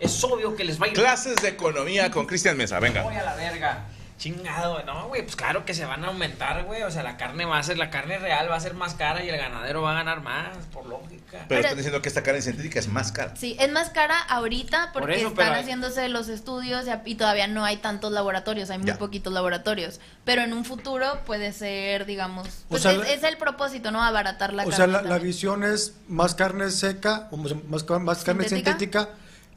Es 0.00 0.22
obvio 0.24 0.54
que 0.56 0.64
les 0.64 0.80
va 0.80 0.86
a 0.86 0.88
ir. 0.88 0.94
Clases 0.94 1.36
de 1.36 1.48
economía 1.48 2.10
con 2.10 2.26
Cristian 2.26 2.56
Mesa, 2.56 2.80
venga. 2.80 3.02
Voy 3.02 3.14
a 3.16 3.22
la 3.22 3.34
verga. 3.34 3.86
Chingado, 4.18 4.82
no, 4.84 5.08
güey, 5.08 5.22
pues 5.22 5.36
claro 5.36 5.66
que 5.66 5.74
se 5.74 5.84
van 5.84 6.02
a 6.04 6.08
aumentar, 6.08 6.64
güey. 6.64 6.82
O 6.82 6.90
sea, 6.90 7.02
la 7.02 7.18
carne 7.18 7.44
va 7.44 7.58
a 7.58 7.62
ser, 7.62 7.76
la 7.76 7.90
carne 7.90 8.18
real 8.18 8.50
va 8.50 8.56
a 8.56 8.60
ser 8.60 8.72
más 8.72 8.94
cara 8.94 9.22
y 9.22 9.28
el 9.28 9.36
ganadero 9.36 9.82
va 9.82 9.90
a 9.92 9.94
ganar 9.94 10.22
más, 10.22 10.56
por 10.72 10.86
lógica. 10.86 11.22
Pero, 11.30 11.44
Pero- 11.48 11.60
están 11.60 11.76
diciendo 11.76 12.00
que 12.00 12.08
esta 12.08 12.22
carne 12.22 12.40
sintética 12.40 12.78
es 12.78 12.88
más 12.88 13.12
cara. 13.12 13.36
Sí, 13.36 13.56
es 13.60 13.70
más 13.70 13.90
cara 13.90 14.18
ahorita 14.18 14.90
porque 14.94 15.00
Por 15.08 15.10
eso, 15.12 15.28
están 15.28 15.52
hay- 15.52 15.60
haciéndose 15.60 16.08
los 16.08 16.28
estudios 16.28 16.86
y, 17.04 17.14
todavía 17.16 17.46
no 17.46 17.64
hay 17.64 17.76
tantos 17.76 18.10
laboratorios, 18.10 18.70
hay 18.70 18.78
muy 18.78 18.86
Ya. 18.88 18.96
poquitos 18.98 19.32
laboratorios. 19.34 20.00
Pero 20.24 20.42
en 20.42 20.54
un 20.54 20.64
futuro 20.64 21.20
puede 21.26 21.52
ser, 21.52 22.06
digamos, 22.06 22.48
pues 22.68 22.82
sea, 22.82 22.92
es, 22.92 22.98
la- 22.98 23.08
es 23.10 23.22
el 23.22 23.36
propósito, 23.36 23.90
¿no? 23.90 24.02
Abaratar 24.02 24.54
la 24.54 24.62
o 24.64 24.70
carne. 24.70 24.92
sea, 24.92 25.02
la, 25.02 25.18
visión 25.18 25.62
es 25.62 25.94
más 26.08 26.34
carne 26.34 26.70
seca, 26.70 27.28
o 27.30 27.36
más, 27.36 27.52
más, 27.68 27.84
más 28.00 28.24
carne 28.24 28.44
¿Sintética? 28.48 28.70
sintética 28.78 29.08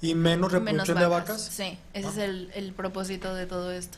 Y 0.02 0.16
menos 0.16 0.52
menos 0.52 0.52
reproducción 0.88 1.00
de 1.00 1.06
vacas. 1.08 1.28
vacas. 1.30 1.42
Sí, 1.44 1.78
ese 1.94 2.08
es 2.10 2.18
el, 2.18 2.52
el 2.56 2.74
propósito 2.74 3.34
de 3.36 3.46
todo 3.46 3.72
esto. 3.72 3.98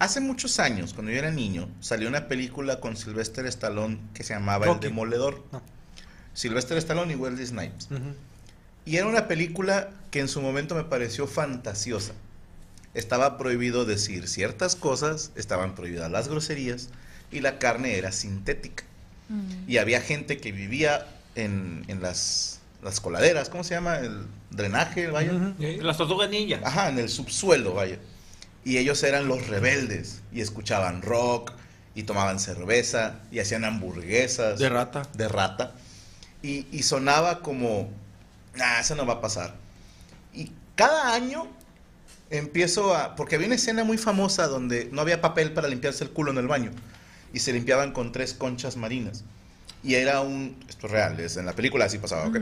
Hace 0.00 0.20
muchos 0.20 0.58
años, 0.58 0.94
cuando 0.94 1.12
yo 1.12 1.18
era 1.18 1.30
niño, 1.30 1.68
salió 1.80 2.08
una 2.08 2.26
película 2.26 2.80
con 2.80 2.96
Sylvester 2.96 3.44
Stallone 3.44 3.98
que 4.14 4.24
se 4.24 4.32
llamaba 4.32 4.64
Rocky. 4.64 4.86
El 4.86 4.90
Demoledor. 4.92 5.44
No. 5.52 5.62
Sylvester 6.32 6.78
Stallone 6.78 7.12
y 7.12 7.16
Wesley 7.16 7.46
Snipes. 7.46 7.88
Y 8.86 8.96
era 8.96 9.06
una 9.06 9.28
película 9.28 9.90
que 10.10 10.20
en 10.20 10.28
su 10.28 10.40
momento 10.40 10.74
me 10.74 10.84
pareció 10.84 11.26
fantasiosa. 11.26 12.14
Estaba 12.94 13.36
prohibido 13.36 13.84
decir 13.84 14.26
ciertas 14.26 14.74
cosas, 14.74 15.32
estaban 15.36 15.74
prohibidas 15.74 16.10
las 16.10 16.28
groserías 16.28 16.88
y 17.30 17.40
la 17.40 17.58
carne 17.58 17.98
era 17.98 18.10
sintética. 18.10 18.84
Y 19.68 19.76
había 19.76 20.00
gente 20.00 20.38
que 20.38 20.50
vivía 20.50 21.06
en, 21.34 21.84
en 21.88 22.00
las, 22.00 22.60
las 22.82 23.00
coladeras, 23.00 23.50
¿cómo 23.50 23.64
se 23.64 23.74
llama? 23.74 23.98
El 23.98 24.24
drenaje, 24.50 25.08
vaya. 25.08 25.54
Las 25.58 25.98
tortugas 25.98 26.30
ninja. 26.30 26.58
Ajá, 26.64 26.88
en 26.88 26.98
el 26.98 27.10
subsuelo, 27.10 27.74
vaya. 27.74 27.98
Y 28.64 28.78
ellos 28.78 29.02
eran 29.02 29.28
los 29.28 29.48
rebeldes 29.48 30.20
y 30.32 30.40
escuchaban 30.40 31.02
rock 31.02 31.52
y 31.94 32.02
tomaban 32.02 32.38
cerveza 32.38 33.20
y 33.30 33.38
hacían 33.38 33.64
hamburguesas. 33.64 34.58
De 34.58 34.68
rata. 34.68 35.02
De 35.14 35.28
rata. 35.28 35.72
Y, 36.42 36.66
y 36.70 36.82
sonaba 36.82 37.40
como, 37.40 37.90
ah, 38.60 38.80
eso 38.80 38.94
no 38.94 39.06
va 39.06 39.14
a 39.14 39.20
pasar. 39.20 39.54
Y 40.32 40.52
cada 40.76 41.14
año 41.14 41.46
empiezo 42.30 42.94
a, 42.94 43.16
porque 43.16 43.34
había 43.34 43.48
una 43.48 43.56
escena 43.56 43.84
muy 43.84 43.98
famosa 43.98 44.46
donde 44.46 44.88
no 44.92 45.00
había 45.00 45.20
papel 45.20 45.52
para 45.52 45.68
limpiarse 45.68 46.04
el 46.04 46.10
culo 46.10 46.30
en 46.30 46.38
el 46.38 46.46
baño 46.46 46.70
y 47.32 47.40
se 47.40 47.52
limpiaban 47.52 47.92
con 47.92 48.12
tres 48.12 48.34
conchas 48.34 48.76
marinas. 48.76 49.24
Y 49.82 49.94
era 49.94 50.20
un, 50.20 50.56
esto 50.68 50.86
es 50.86 50.92
real, 50.92 51.18
es 51.20 51.36
en 51.36 51.46
la 51.46 51.54
película 51.54 51.86
así 51.86 51.98
pasaba, 51.98 52.26
¿ok? 52.26 52.38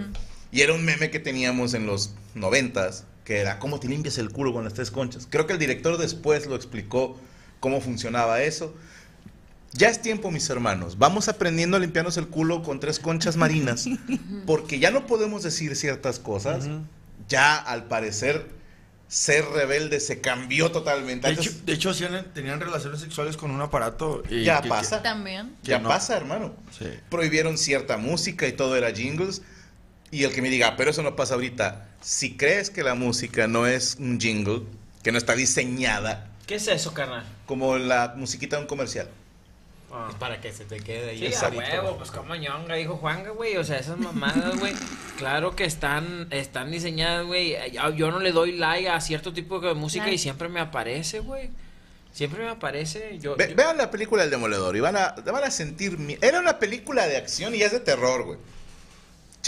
Y 0.50 0.62
era 0.62 0.72
un 0.72 0.84
meme 0.84 1.10
que 1.10 1.20
teníamos 1.20 1.74
en 1.74 1.86
los 1.86 2.14
noventas, 2.34 3.04
que 3.28 3.36
era, 3.40 3.58
¿cómo 3.58 3.78
te 3.78 3.86
limpias 3.88 4.16
el 4.16 4.30
culo 4.30 4.54
con 4.54 4.64
las 4.64 4.72
tres 4.72 4.90
conchas? 4.90 5.28
Creo 5.28 5.46
que 5.46 5.52
el 5.52 5.58
director 5.58 5.98
después 5.98 6.46
lo 6.46 6.56
explicó 6.56 7.14
cómo 7.60 7.82
funcionaba 7.82 8.40
eso. 8.40 8.74
Ya 9.74 9.90
es 9.90 10.00
tiempo, 10.00 10.30
mis 10.30 10.48
hermanos. 10.48 10.96
Vamos 10.96 11.28
aprendiendo 11.28 11.76
a 11.76 11.80
limpiarnos 11.80 12.16
el 12.16 12.28
culo 12.28 12.62
con 12.62 12.80
tres 12.80 12.98
conchas 12.98 13.36
marinas, 13.36 13.84
porque 14.46 14.78
ya 14.78 14.90
no 14.90 15.06
podemos 15.06 15.42
decir 15.42 15.76
ciertas 15.76 16.18
cosas. 16.18 16.70
Ya, 17.28 17.54
al 17.56 17.84
parecer, 17.84 18.46
ser 19.08 19.44
rebelde 19.44 20.00
se 20.00 20.22
cambió 20.22 20.72
totalmente. 20.72 21.26
De 21.28 21.34
Antes- 21.34 21.48
hecho, 21.48 21.64
de 21.66 21.72
hecho 21.74 21.92
tenían 22.32 22.60
relaciones 22.60 22.98
sexuales 23.00 23.36
con 23.36 23.50
un 23.50 23.60
aparato. 23.60 24.22
y 24.30 24.42
Ya 24.44 24.62
que- 24.62 24.70
pasa. 24.70 25.02
También. 25.02 25.54
Ya 25.64 25.80
no. 25.80 25.90
pasa, 25.90 26.16
hermano. 26.16 26.54
Sí. 26.78 26.86
Prohibieron 27.10 27.58
cierta 27.58 27.98
música 27.98 28.46
y 28.48 28.52
todo 28.52 28.74
era 28.74 28.90
jingles. 28.90 29.42
Y 30.10 30.24
el 30.24 30.32
que 30.32 30.40
me 30.42 30.48
diga, 30.50 30.76
pero 30.76 30.90
eso 30.90 31.02
no 31.02 31.16
pasa 31.16 31.34
ahorita. 31.34 31.88
Si 32.00 32.36
crees 32.36 32.70
que 32.70 32.82
la 32.82 32.94
música 32.94 33.46
no 33.46 33.66
es 33.66 33.96
un 33.98 34.18
jingle, 34.20 34.62
que 35.02 35.12
no 35.12 35.18
está 35.18 35.34
diseñada 35.34 36.30
¿Qué 36.46 36.54
es 36.56 36.66
eso, 36.68 36.94
carnal? 36.94 37.24
como 37.46 37.76
la 37.78 38.14
musiquita 38.16 38.56
de 38.56 38.62
un 38.62 38.68
comercial. 38.68 39.08
Ah. 39.90 40.10
Para 40.18 40.38
que 40.40 40.52
se 40.52 40.64
te 40.64 40.80
quede 40.80 41.10
ahí. 41.10 41.32
Sí, 41.32 41.44
a 41.44 41.48
huevo, 41.48 41.96
pues 41.96 42.10
como 42.10 42.34
ñonga, 42.36 42.74
dijo 42.74 42.96
Juanga, 42.96 43.30
güey. 43.30 43.56
O 43.56 43.64
sea, 43.64 43.78
esas 43.78 43.98
mamadas, 43.98 44.58
güey. 44.58 44.74
Claro 45.18 45.56
que 45.56 45.64
están, 45.64 46.28
están 46.30 46.70
diseñadas, 46.70 47.26
güey. 47.26 47.56
Yo- 47.96 48.10
no 48.12 48.20
le 48.20 48.30
doy 48.32 48.52
like 48.52 48.88
a 48.88 49.00
cierto 49.00 49.32
tipo 49.32 49.58
de 49.60 49.74
música 49.74 50.10
y 50.10 50.16
siempre 50.18 50.48
me 50.48 50.60
aparece, 50.60 51.18
güey. 51.20 51.50
Siempre 52.12 52.44
me 52.44 52.50
aparece. 52.50 53.18
Yo, 53.18 53.34
Ve- 53.34 53.48
yo- 53.50 53.56
vean 53.56 53.76
la 53.78 53.90
película 53.90 54.22
El 54.24 54.30
Demoledor 54.30 54.76
y 54.76 54.80
van 54.80 54.96
a, 54.96 55.14
van 55.26 55.42
a 55.44 55.50
sentir... 55.50 55.98
mi- 55.98 56.18
Era 56.20 56.38
una 56.38 56.58
película 56.58 57.06
de 57.08 57.16
acción 57.16 57.54
y 57.54 57.62
es 57.62 57.72
de 57.72 57.80
terror, 57.80 58.24
güey. 58.24 58.38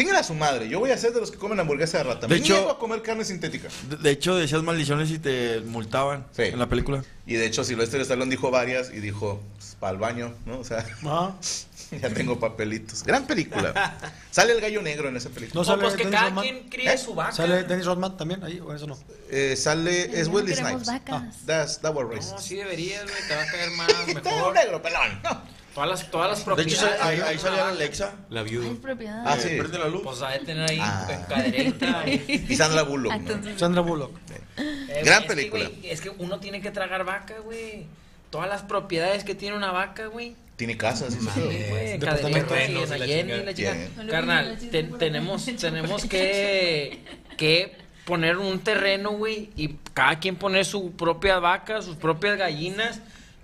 Chinguen 0.01 0.17
a 0.17 0.23
su 0.23 0.33
madre. 0.35 0.67
Yo 0.69 0.81
voy 0.81 0.91
a 0.93 0.97
ser 0.97 1.13
de 1.13 1.21
los 1.21 1.31
que 1.31 1.37
comen 1.37 1.61
hamburguesa 1.61 1.99
de 1.99 2.05
rata. 2.05 2.27
De 2.27 2.35
me 2.35 2.41
hecho- 2.41 2.55
niego 2.55 2.71
a 2.71 2.79
comer 2.79 3.03
carne 3.03 3.23
sintética. 3.25 3.69
De, 3.89 3.97
de 3.97 4.11
hecho, 4.11 4.35
decías 4.35 4.63
maldiciones 4.63 5.11
y 5.11 5.19
te 5.19 5.61
multaban 5.61 6.27
Sí. 6.35 6.45
en 6.45 6.59
la 6.59 6.69
película. 6.71 7.05
Y 7.27 7.35
de 7.35 7.45
hecho, 7.45 7.65
Silvestre 7.65 8.01
Stallone 8.01 8.31
dijo 8.31 8.51
varias 8.51 8.91
y 8.91 9.01
dijo, 9.01 9.43
para 9.79 9.93
el 9.93 9.99
baño, 9.99 10.33
¿no? 10.47 10.59
O 10.61 10.65
sea, 10.65 10.87
Ah, 11.05 11.33
ya 11.91 12.09
tengo 12.09 12.41
papelitos. 12.41 13.03
Gran 13.05 13.27
película. 13.27 13.99
Sale 14.31 14.53
el 14.55 14.61
gallo 14.63 14.81
negro 14.81 15.09
en 15.11 15.17
esa 15.19 15.29
película. 15.29 15.53
no 15.55 15.61
No, 15.61 15.65
sale 15.67 15.83
pues 15.83 15.93
que 15.97 16.05
Dennis 16.05 16.15
cada 16.19 16.29
Rodman. 16.31 16.45
quien 16.45 16.69
críe 16.71 16.93
¿Eh? 16.95 16.97
su 16.99 17.15
vaca. 17.15 17.33
¿Sale 17.33 17.65
Dennis 17.65 17.85
Rodman 17.85 18.17
también 18.17 18.43
ahí 18.43 18.59
o 18.59 18.73
eso 18.73 18.87
no? 18.87 18.99
Eh, 19.31 19.55
sale, 19.55 20.19
es 20.19 20.29
No 20.31 20.39
Snipes. 20.41 20.87
vacas. 20.87 21.37
That's, 21.45 21.79
that 21.83 21.95
was 21.95 22.09
racist. 22.09 22.33
No, 22.33 22.39
sí 22.39 22.57
deberías, 22.57 23.03
güey. 23.05 23.29
Te 23.29 23.35
va 23.37 23.43
a 23.43 23.47
caer 23.47 23.71
más, 23.77 23.89
mejor. 24.07 24.55
negro, 24.55 24.81
pelón. 24.81 25.21
No. 25.25 25.60
Todas 25.81 26.01
las, 26.01 26.11
todas 26.11 26.29
las 26.31 26.39
De 26.41 26.45
propiedades. 26.45 26.83
hecho, 26.95 27.03
ahí, 27.05 27.17
de 27.17 27.23
ahí 27.23 27.33
una 27.35 27.43
salía 27.43 27.65
la. 27.65 27.69
Alexa. 27.71 28.15
La 28.29 28.43
viuda. 28.43 28.71
propiedad. 28.83 29.23
Ah, 29.27 29.37
eh, 29.37 29.41
sí. 29.41 29.57
Prende 29.59 29.79
la 29.79 29.89
luz. 29.89 30.03
Pues 30.05 30.21
ha 30.23 30.31
de 30.31 30.39
tener 30.41 30.71
ahí 30.71 30.79
Ah. 30.81 31.09
en 31.11 31.23
caderita. 31.23 32.05
Y 32.09 32.57
Sandra 32.57 32.83
Bullock. 32.83 33.13
¿no? 33.13 33.19
Entonces, 33.19 33.59
Sandra 33.59 33.81
Bullock. 33.81 34.13
Eh, 34.59 35.03
Gran 35.05 35.23
es 35.23 35.29
que, 35.29 35.35
película. 35.35 35.69
güey, 35.69 35.91
es 35.91 36.01
que 36.01 36.11
uno 36.11 36.39
tiene 36.41 36.61
que 36.61 36.71
tragar 36.71 37.05
vaca, 37.05 37.39
güey. 37.39 37.87
Todas 38.31 38.49
las 38.49 38.63
propiedades 38.63 39.25
que 39.25 39.35
tiene 39.35 39.57
una 39.57 39.73
vaca, 39.73 40.07
güey. 40.07 40.37
Tiene 40.57 40.77
casas. 40.77 41.15
Sí, 41.15 41.41
güey, 41.41 41.99
departamento. 41.99 42.49
caderita 42.55 42.97
y 42.97 43.01
la 43.01 43.07
chingada. 43.07 43.55
chica. 43.55 43.73
Bien. 43.73 44.09
Carnal, 44.09 44.59
te- 44.71 44.85
tenemos, 44.85 45.47
tenemos 45.59 46.05
que, 46.05 47.01
que 47.39 47.75
poner 48.05 48.37
un 48.37 48.59
terreno, 48.61 49.13
güey, 49.13 49.51
y 49.57 49.77
cada 49.95 50.19
quien 50.21 50.37
poner 50.37 50.65
su 50.67 50.93
propia 50.93 51.39
vaca, 51.39 51.81
sus 51.81 51.97
propias 51.97 52.37
gallinas, 52.37 53.01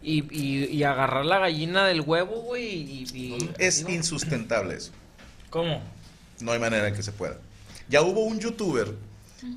y, 0.06 0.24
y, 0.30 0.64
y 0.66 0.82
agarrar 0.84 1.26
la 1.26 1.38
gallina 1.38 1.84
del 1.86 2.00
huevo, 2.00 2.40
güey, 2.42 2.64
y... 2.74 3.06
y- 3.12 3.50
Es 3.58 3.78
digo, 3.78 3.90
insustentable 3.90 4.76
eso. 4.76 4.92
¿Cómo? 5.50 5.82
No 6.40 6.52
hay 6.52 6.58
manera 6.60 6.86
en 6.88 6.94
que 6.94 7.02
se 7.02 7.12
pueda. 7.12 7.38
Ya 7.88 8.02
hubo 8.02 8.20
un 8.24 8.38
youtuber 8.40 8.94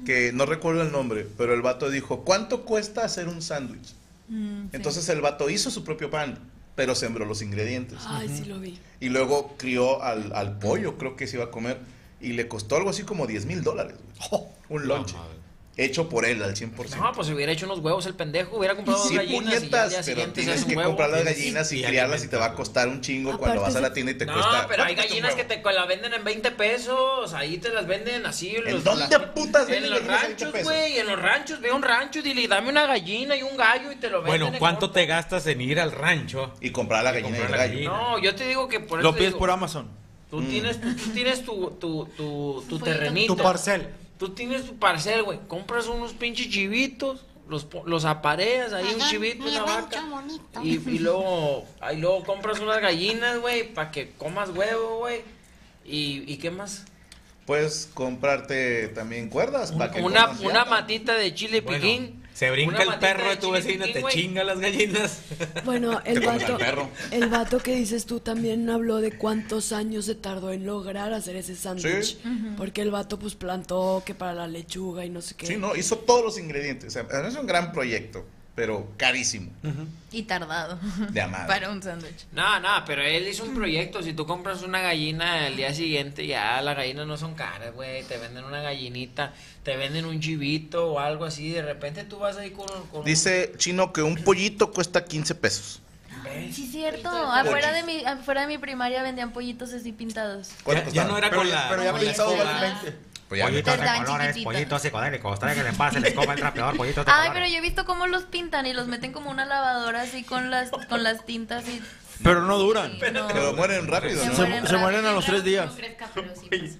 que 0.06 0.32
no 0.34 0.46
recuerdo 0.46 0.82
el 0.82 0.92
nombre, 0.92 1.26
pero 1.38 1.54
el 1.54 1.62
vato 1.62 1.90
dijo, 1.90 2.24
¿cuánto 2.26 2.66
cuesta 2.66 3.04
hacer 3.06 3.28
un 3.28 3.42
sándwich? 3.42 3.94
Entonces 4.74 5.08
el 5.10 5.22
vato 5.22 5.50
hizo 5.50 5.72
su 5.72 5.84
propio 5.84 6.10
pan, 6.10 6.38
pero 6.76 6.94
sembró 6.96 7.26
los 7.26 7.42
ingredientes. 7.42 7.98
Ay, 8.06 8.30
sí 8.30 8.46
lo 8.46 8.60
vi. 8.60 8.78
Y 9.00 9.10
luego 9.10 9.56
crió 9.58 10.04
al, 10.04 10.32
al 10.36 10.60
pollo, 10.60 10.98
creo 10.98 11.16
que 11.16 11.26
se 11.28 11.38
iba 11.38 11.46
a 11.46 11.52
comer, 11.52 11.80
y 12.22 12.34
le 12.34 12.48
costó 12.48 12.76
algo 12.76 12.90
así 12.92 13.04
como 13.04 13.26
10 13.28 13.46
mil 13.46 13.64
dólares. 13.64 13.96
güey. 14.32 14.42
Un 14.70 14.88
lunch. 14.88 15.16
Hecho 15.82 16.10
por 16.10 16.26
él 16.26 16.44
al 16.44 16.56
100%. 16.56 16.98
No, 16.98 17.12
pues 17.14 17.28
si 17.28 17.34
hubiera 17.34 17.52
hecho 17.54 17.66
unos 17.66 17.80
huevos 17.80 18.06
el 18.06 18.14
pendejo, 18.14 18.58
hubiera 18.58 18.76
comprado 18.76 19.02
Sí, 19.02 19.16
dos 19.16 19.24
gallinas 19.24 19.46
y 19.46 19.48
ya 19.48 19.56
al 19.56 19.60
puñetas, 19.62 19.90
día 20.06 20.16
pero 20.16 20.34
tienes 20.34 20.66
que 20.66 20.76
huevo. 20.76 20.90
comprar 20.90 21.10
las 21.12 21.24
gallinas 21.24 21.72
y 21.72 21.80
y 21.80 21.84
criarlas 21.84 22.24
y 22.26 22.28
te 22.28 22.36
va 22.36 22.48
a 22.48 22.54
costar 22.54 22.90
un 22.90 23.00
chingo 23.00 23.38
cuando 23.38 23.62
vas 23.62 23.76
a 23.78 23.80
la 23.82 23.94
tienda 23.94 24.12
y 24.12 24.16
te 24.16 24.26
no, 24.26 24.34
cuesta. 24.34 24.68
pero 24.68 24.84
hay 24.84 24.96
¿cuánto 24.96 25.02
cuesta 25.10 25.16
un 25.16 25.22
gallinas 25.22 25.36
que 25.36 25.44
te 25.56 25.72
la 25.74 25.86
venden 25.86 26.14
en 26.14 26.24
20 26.26 26.52
pesos, 26.52 27.34
ahí 27.34 27.58
te 27.60 27.70
las 27.70 27.88
venden 27.88 28.26
así. 28.26 28.56
¿En 28.58 28.84
dónde 28.84 29.08
las- 29.10 29.26
putas 29.28 29.64
En 29.68 29.72
venden 29.72 29.92
los 29.92 30.00
gallinas 30.02 30.24
a 30.24 30.28
20 30.28 30.44
ranchos, 30.46 30.64
güey, 30.64 30.98
en 30.98 31.08
los 31.08 31.20
ranchos, 31.22 31.62
ve 31.62 31.70
a 31.70 31.74
un 31.76 31.82
rancho 31.84 32.20
y 32.20 32.22
dile, 32.24 32.48
dame 32.50 32.70
una 32.70 32.86
gallina 32.86 33.36
y 33.38 33.44
un 33.44 33.56
gallo 33.56 33.92
y 33.92 33.96
te 33.96 34.10
lo 34.10 34.22
venden. 34.22 34.32
Bueno, 34.42 34.48
en 34.54 34.60
¿cuánto 34.60 34.92
te 34.92 35.06
gastas 35.06 35.48
en 35.48 35.62
ir 35.62 35.80
al 35.80 35.92
rancho? 35.94 36.54
Y 36.60 36.72
comprar 36.72 37.04
la 37.06 37.12
Y 37.12 37.22
gallina 37.22 37.38
y 37.38 37.42
el 37.42 37.48
gallo. 37.48 37.58
gallina. 37.74 37.92
No, 37.92 38.20
yo 38.20 38.36
te 38.36 38.48
digo 38.48 38.68
que 38.68 38.82
por 38.82 39.00
eso 39.00 39.10
Lo 39.12 39.16
pides 39.18 39.34
por 39.34 39.50
Amazon. 39.50 39.88
Tú 40.30 40.44
tienes, 40.44 40.80
tú, 40.82 40.94
tienes 41.14 41.44
tu, 41.46 41.72
tu, 41.80 42.64
tu, 42.68 42.80
terrenito. 42.80 43.36
Tu 43.36 43.42
parcel. 43.42 43.88
Tú 44.20 44.30
tienes 44.30 44.66
tu 44.66 44.78
parcel, 44.78 45.24
güey. 45.24 45.40
Compras 45.48 45.88
unos 45.88 46.14
pinches 46.14 46.50
chivitos, 46.50 47.26
los, 47.48 47.64
po- 47.66 47.84
los 47.88 48.06
apareas 48.06 48.74
ahí, 48.74 48.94
un 48.94 49.00
chivito, 49.10 49.46
una 49.48 49.64
vaca. 49.64 50.04
Y, 50.62 50.76
y 50.76 51.00
luego, 51.00 51.66
ahí 51.80 51.98
luego 51.98 52.24
compras 52.26 52.60
unas 52.60 52.80
gallinas, 52.82 53.40
güey, 53.40 53.74
para 53.74 53.90
que 53.92 54.12
comas 54.12 54.50
huevo, 54.50 54.98
güey. 55.00 55.22
¿Y, 55.86 56.24
¿Y 56.32 56.38
qué 56.38 56.52
más? 56.52 56.84
Puedes 57.46 57.90
comprarte 57.96 58.90
también 58.90 59.30
cuerdas 59.30 59.72
para 59.72 59.90
que 59.92 60.02
Una, 60.04 60.28
comas 60.28 60.42
una 60.42 60.66
matita 60.66 61.16
de 61.16 61.34
chile 61.34 61.62
Bueno, 61.62 61.80
piquín. 61.82 62.19
Se 62.40 62.50
brinca 62.52 62.84
el 62.84 63.00
perro 63.00 63.32
de 63.32 63.36
tu 63.36 63.52
vecina, 63.52 63.84
te 63.84 64.02
chinga 64.04 64.46
las 64.46 64.62
gallinas. 64.62 65.24
Bueno, 65.66 66.00
el 66.06 66.22
vato, 66.22 66.58
perro. 66.58 66.90
el 67.12 67.28
vato 67.28 67.60
que 67.60 67.76
dices 67.76 68.06
tú 68.06 68.22
también 68.22 68.70
habló 68.70 69.02
de 69.02 69.12
cuántos 69.12 69.74
años 69.74 70.06
se 70.06 70.16
tardó 70.16 70.54
en 70.54 70.66
lograr 70.66 71.12
hacer 71.12 71.36
ese 71.36 71.56
sándwich. 71.58 72.18
Sí. 72.18 72.20
Porque 72.56 72.82
el 72.82 72.92
vato 72.92 73.20
pues 73.20 73.36
plantó 73.36 74.04
que 74.06 74.16
para 74.16 74.34
la 74.34 74.48
lechuga 74.48 75.04
y 75.04 75.10
no 75.10 75.22
sé 75.22 75.36
qué. 75.36 75.48
Sí, 75.48 75.58
no, 75.58 75.76
hizo 75.76 75.98
todos 75.98 76.24
los 76.24 76.40
ingredientes. 76.40 76.96
O 76.96 77.06
sea, 77.06 77.28
es 77.28 77.36
un 77.36 77.46
gran 77.46 77.74
proyecto. 77.74 78.26
Pero 78.60 78.90
carísimo. 78.98 79.50
Y 80.12 80.24
tardado. 80.24 80.78
De 81.12 81.22
amar. 81.22 81.48
Para 81.48 81.70
un 81.70 81.82
sándwich. 81.82 82.26
No, 82.34 82.60
no, 82.60 82.84
pero 82.86 83.02
él 83.02 83.26
hizo 83.26 83.46
un 83.46 83.56
proyecto. 83.56 84.04
Si 84.04 84.12
tú 84.12 84.26
compras 84.26 84.64
una 84.64 84.82
gallina 84.82 85.48
el 85.48 85.56
día 85.56 85.74
siguiente, 85.74 86.28
ya 86.28 86.62
las 86.62 86.76
gallinas 86.76 87.08
no 87.08 87.16
son 87.16 87.36
caras, 87.36 87.74
güey. 87.74 88.04
Te 88.04 88.18
venden 88.18 88.44
una 88.44 88.62
gallinita, 88.62 89.32
te 89.64 89.78
venden 89.78 90.04
un 90.04 90.20
chivito 90.20 90.92
o 90.92 91.00
algo 91.00 91.24
así. 91.24 91.52
De 91.52 91.62
repente 91.62 92.04
tú 92.04 92.20
vas 92.20 92.36
ahí 92.36 92.52
con. 92.52 92.68
con 92.92 93.06
Dice 93.06 93.54
Chino 93.56 93.94
que 93.94 94.02
un 94.02 94.18
pollito 94.18 94.74
cuesta 94.74 95.06
15 95.06 95.36
pesos. 95.36 95.82
Sí, 96.52 96.68
cierto. 96.68 97.10
Afuera 97.10 97.72
de, 97.72 97.84
mi, 97.84 98.04
afuera 98.04 98.42
de 98.42 98.48
mi 98.48 98.58
primaria 98.58 99.02
vendían 99.04 99.32
pollitos 99.32 99.72
así 99.74 99.94
pintados. 99.94 100.50
¿Cuánto 100.64 100.92
Ya, 100.92 101.06
no 101.06 101.18
era 101.18 101.30
Pero 101.30 101.42
con 101.42 101.50
la. 101.50 101.70
pero 101.70 101.84
ya 101.84 101.92
vale 101.94 102.08
20. 102.08 102.98
Pues 103.30 103.44
Pollitos 103.44 103.80
de 103.80 103.86
colores, 104.06 104.38
pollitos 104.44 104.82
psicodélicos. 104.82 105.40
Trae 105.40 105.54
que 105.56 105.64
les 105.64 105.76
pase, 105.76 106.00
les 106.00 106.14
coma 106.16 106.34
el 106.34 106.40
trapeador, 106.40 106.76
pollitos 106.76 107.06
de 107.06 107.12
Ay, 107.14 107.30
pero 107.32 107.46
yo 107.46 107.58
he 107.58 107.62
visto 107.62 107.86
cómo 107.86 108.08
los 108.08 108.24
pintan 108.24 108.66
y 108.66 108.74
los 108.74 108.88
meten 108.88 109.12
como 109.12 109.30
una 109.30 109.46
lavadora 109.46 110.02
así 110.02 110.24
con 110.24 110.50
las, 110.50 110.72
con 110.72 111.04
las 111.04 111.24
tintas 111.28 111.68
y... 111.68 111.80
Pero 112.24 112.42
no 112.42 112.58
duran. 112.58 112.94
no. 113.14 113.28
Pero 113.28 113.54
mueren 113.54 113.88
rápido, 113.88 114.20
Se 114.20 114.30
¿no? 114.30 114.36
Se, 114.36 114.42
mueren 114.42 114.68
se 114.68 114.78
mueren 114.78 115.06
a 115.06 115.12
los 115.12 115.26
tres 115.26 115.44
días. 115.44 115.72
Sí. 116.50 116.80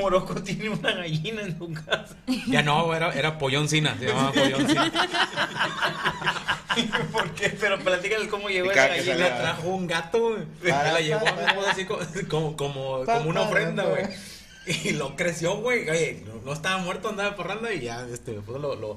Morocco 0.00 0.42
tiene 0.42 0.70
una 0.70 0.92
gallina 0.92 1.42
en 1.42 1.58
su 1.58 1.70
casa. 1.74 2.16
Ya 2.46 2.62
no, 2.62 2.94
era, 2.94 3.12
era 3.12 3.36
polloncina. 3.36 3.94
Se 3.98 4.06
llamaba 4.06 4.32
polloncina. 4.32 4.90
¿Por 7.12 7.30
qué? 7.34 7.50
Pero 7.50 7.78
platícales 7.80 8.28
cómo 8.28 8.48
llegó 8.48 8.70
esa 8.70 8.88
gallina. 8.88 9.16
La 9.18 9.38
trajo 9.38 9.68
un 9.68 9.86
gato, 9.86 10.30
güey. 10.30 10.44
La 10.62 10.98
llevó 11.00 11.28
a 11.28 11.32
mi 11.32 11.44
esposa 11.44 11.70
así 11.70 11.84
co- 11.84 12.00
como, 12.30 12.56
como, 12.56 13.04
como 13.04 13.28
una 13.28 13.42
ofrenda, 13.42 13.82
güey. 13.84 14.06
Y 14.84 14.92
lo 14.92 15.16
creció, 15.16 15.56
güey. 15.56 15.88
Oye, 15.88 16.24
no, 16.44 16.52
estaba 16.52 16.78
muerto, 16.78 17.08
andaba 17.08 17.34
porrando 17.36 17.72
y 17.72 17.80
ya, 17.80 18.06
este, 18.08 18.40
lo, 18.46 18.76
lo, 18.76 18.96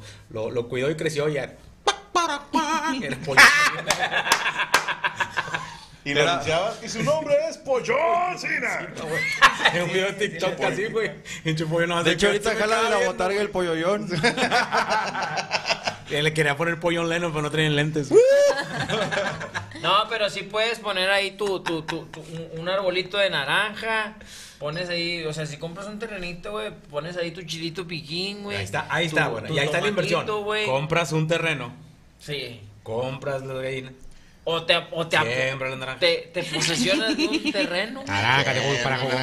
lo, 0.51 0.69
cuidó 0.69 0.91
y 0.91 0.95
creció 0.95 1.29
y 1.29 1.33
ya. 1.33 1.55
Y 6.05 6.13
lo 6.13 6.21
anunciabas 6.29 6.81
y 6.83 6.87
su 6.87 7.01
nombre 7.03 7.35
es 7.49 7.57
Pollón 7.57 8.37
Cina. 8.37 8.87
Es 9.73 9.83
un 9.83 9.91
video 9.91 10.05
de 10.05 10.13
TikTok 10.13 10.61
así, 10.61 10.85
güey. 10.85 11.11
De 11.43 12.11
hecho, 12.11 12.27
ahorita 12.27 12.55
jala 12.55 12.83
de 12.83 12.89
la 12.91 12.97
botarga 13.07 13.41
el 13.41 13.49
polloyón. 13.49 14.07
Y 16.09 16.13
le 16.21 16.33
quería 16.33 16.55
poner 16.55 16.79
pollo 16.79 17.01
en 17.01 17.09
leno, 17.09 17.29
pero 17.31 17.41
no 17.41 17.49
traían 17.51 17.75
lentes. 17.75 18.11
No, 19.81 20.03
pero 20.09 20.29
sí 20.29 20.43
puedes 20.43 20.79
poner 20.79 21.09
ahí 21.09 21.31
tu, 21.31 21.61
tu, 21.61 21.81
tu, 21.81 22.05
tu- 22.05 22.23
un- 22.57 22.69
arbolito 22.69 23.17
de 23.17 23.29
naranja. 23.31 24.13
Pones 24.59 24.89
ahí, 24.89 25.23
o 25.25 25.33
sea, 25.33 25.45
si 25.45 25.57
compras 25.57 25.87
un 25.87 25.99
terrenito, 25.99 26.51
güey, 26.51 26.71
pones 26.89 27.17
ahí 27.17 27.31
tu 27.31 27.41
chilito 27.43 27.85
piquín, 27.87 28.43
güey. 28.43 28.57
Ahí 28.57 28.63
está, 28.63 28.87
ahí 28.89 29.05
está, 29.07 29.27
bueno. 29.27 29.53
Y 29.53 29.59
ahí 29.59 29.65
está 29.65 29.81
la 29.81 29.87
inversión. 29.89 30.25
güey. 30.43 30.65
Compras 30.65 31.11
un 31.11 31.27
terreno, 31.27 31.73
Sí. 32.19 32.61
compras 32.83 33.41
las 33.43 33.57
gallinas, 33.61 33.93
O 34.47 34.63
te, 34.63 34.77
o 34.91 35.07
te, 35.07 35.17
siembras 35.17 35.71
la 35.71 35.75
naranja. 35.77 35.99
te, 35.99 36.29
te 36.31 36.43
posesionas 36.43 37.17
de 37.17 37.27
un 37.27 37.51
terreno. 37.51 38.03
Naranja 38.05 38.53
de 38.53 38.79
para 38.83 38.97
jugo. 38.99 39.17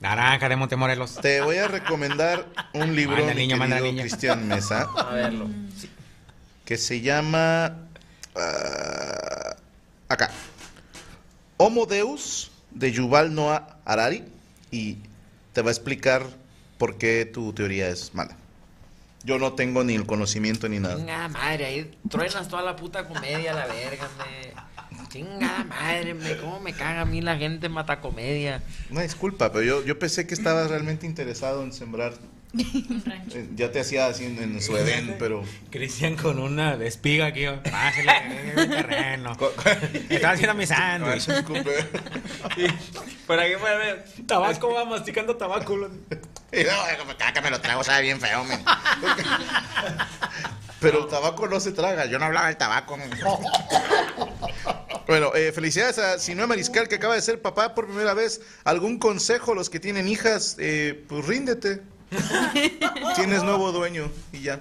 Naranja 0.00 0.48
de 0.50 0.56
Montemorelos. 0.56 1.14
Te 1.22 1.40
voy 1.40 1.56
a 1.56 1.68
recomendar 1.68 2.46
un 2.74 2.94
libro, 2.94 3.16
Manda 3.16 3.32
mi 3.32 3.40
niño, 3.40 3.56
manda 3.56 3.76
querido 3.76 3.92
niña. 3.92 4.02
Cristian 4.02 4.46
Mesa, 4.46 4.88
A 4.94 5.14
verlo. 5.14 5.48
que 6.66 6.76
se 6.76 7.00
llama... 7.00 7.78
ah, 8.34 9.56
acá. 10.08 10.30
Homo 11.56 11.86
Deus, 11.86 12.50
de 12.72 12.92
Yuval 12.92 13.34
Noah 13.34 13.78
Harari, 13.86 14.22
y 14.70 14.98
te 15.54 15.62
va 15.62 15.70
a 15.70 15.72
explicar 15.72 16.26
por 16.76 16.98
qué 16.98 17.24
tu 17.24 17.54
teoría 17.54 17.88
es 17.88 18.14
mala. 18.14 18.36
Yo 19.26 19.40
no 19.40 19.54
tengo 19.54 19.82
ni 19.82 19.96
el 19.96 20.06
conocimiento 20.06 20.68
ni 20.68 20.78
nada. 20.78 20.94
Chingada 20.94 21.26
madre, 21.28 21.66
ahí 21.66 21.98
truenas 22.08 22.46
toda 22.48 22.62
la 22.62 22.76
puta 22.76 23.08
comedia, 23.08 23.52
la 23.52 23.66
verga, 23.66 24.08
me. 24.18 25.08
Chingada 25.08 25.64
madre, 25.64 26.14
me. 26.14 26.36
¿Cómo 26.36 26.60
me 26.60 26.72
caga 26.72 27.00
a 27.00 27.04
mí 27.04 27.20
la 27.20 27.36
gente 27.36 27.68
mata 27.68 28.00
comedia? 28.00 28.62
Una 28.88 29.02
disculpa, 29.02 29.50
pero 29.50 29.64
yo, 29.64 29.84
yo 29.84 29.98
pensé 29.98 30.28
que 30.28 30.34
estabas 30.34 30.70
realmente 30.70 31.06
interesado 31.06 31.64
en 31.64 31.72
sembrar. 31.72 32.12
Eh, 32.58 33.48
Ya 33.54 33.70
te 33.70 33.80
hacía 33.80 34.06
así 34.06 34.24
en, 34.24 34.38
en 34.42 34.62
su 34.62 34.76
Edén, 34.76 35.16
pero... 35.18 35.44
Cristian 35.70 36.16
con 36.16 36.38
una 36.38 36.74
espiga 36.84 37.26
aquí. 37.26 37.46
Pásale, 37.70 38.52
el 38.56 38.68
terreno. 38.70 39.32
Estaba 40.08 40.34
haciendo 40.34 40.54
mi 40.54 40.66
sándwich. 40.66 41.26
¿Para 43.26 43.44
qué 43.46 43.56
me 43.56 43.76
ver? 43.76 44.04
Tabasco 44.26 44.72
va 44.72 44.84
masticando 44.84 45.36
tabaco. 45.36 45.76
no, 45.76 45.88
cada 47.18 47.32
que 47.32 47.40
me 47.40 47.50
lo 47.50 47.60
trago 47.60 47.82
sabe 47.84 48.02
bien 48.02 48.20
feo, 48.20 48.44
men. 48.44 48.60
Pero 50.80 51.04
el 51.04 51.10
tabaco 51.10 51.48
no 51.48 51.58
se 51.58 51.72
traga, 51.72 52.04
yo 52.06 52.18
no 52.18 52.26
hablaba 52.26 52.46
del 52.48 52.56
tabaco. 52.56 52.96
men. 52.96 53.10
Bueno, 55.06 55.32
eh, 55.34 55.52
felicidades 55.52 55.98
a 55.98 56.18
Sinue 56.18 56.46
Mariscal 56.46 56.88
que 56.88 56.96
acaba 56.96 57.14
de 57.14 57.22
ser 57.22 57.40
papá 57.40 57.74
por 57.74 57.86
primera 57.86 58.12
vez. 58.14 58.40
¿Algún 58.64 58.98
consejo 58.98 59.52
a 59.52 59.54
los 59.54 59.70
que 59.70 59.78
tienen 59.80 60.08
hijas? 60.08 60.56
Eh, 60.58 61.04
pues 61.08 61.24
ríndete. 61.26 61.80
Tienes 63.16 63.42
nuevo 63.42 63.72
dueño 63.72 64.10
y 64.32 64.42
ya. 64.42 64.60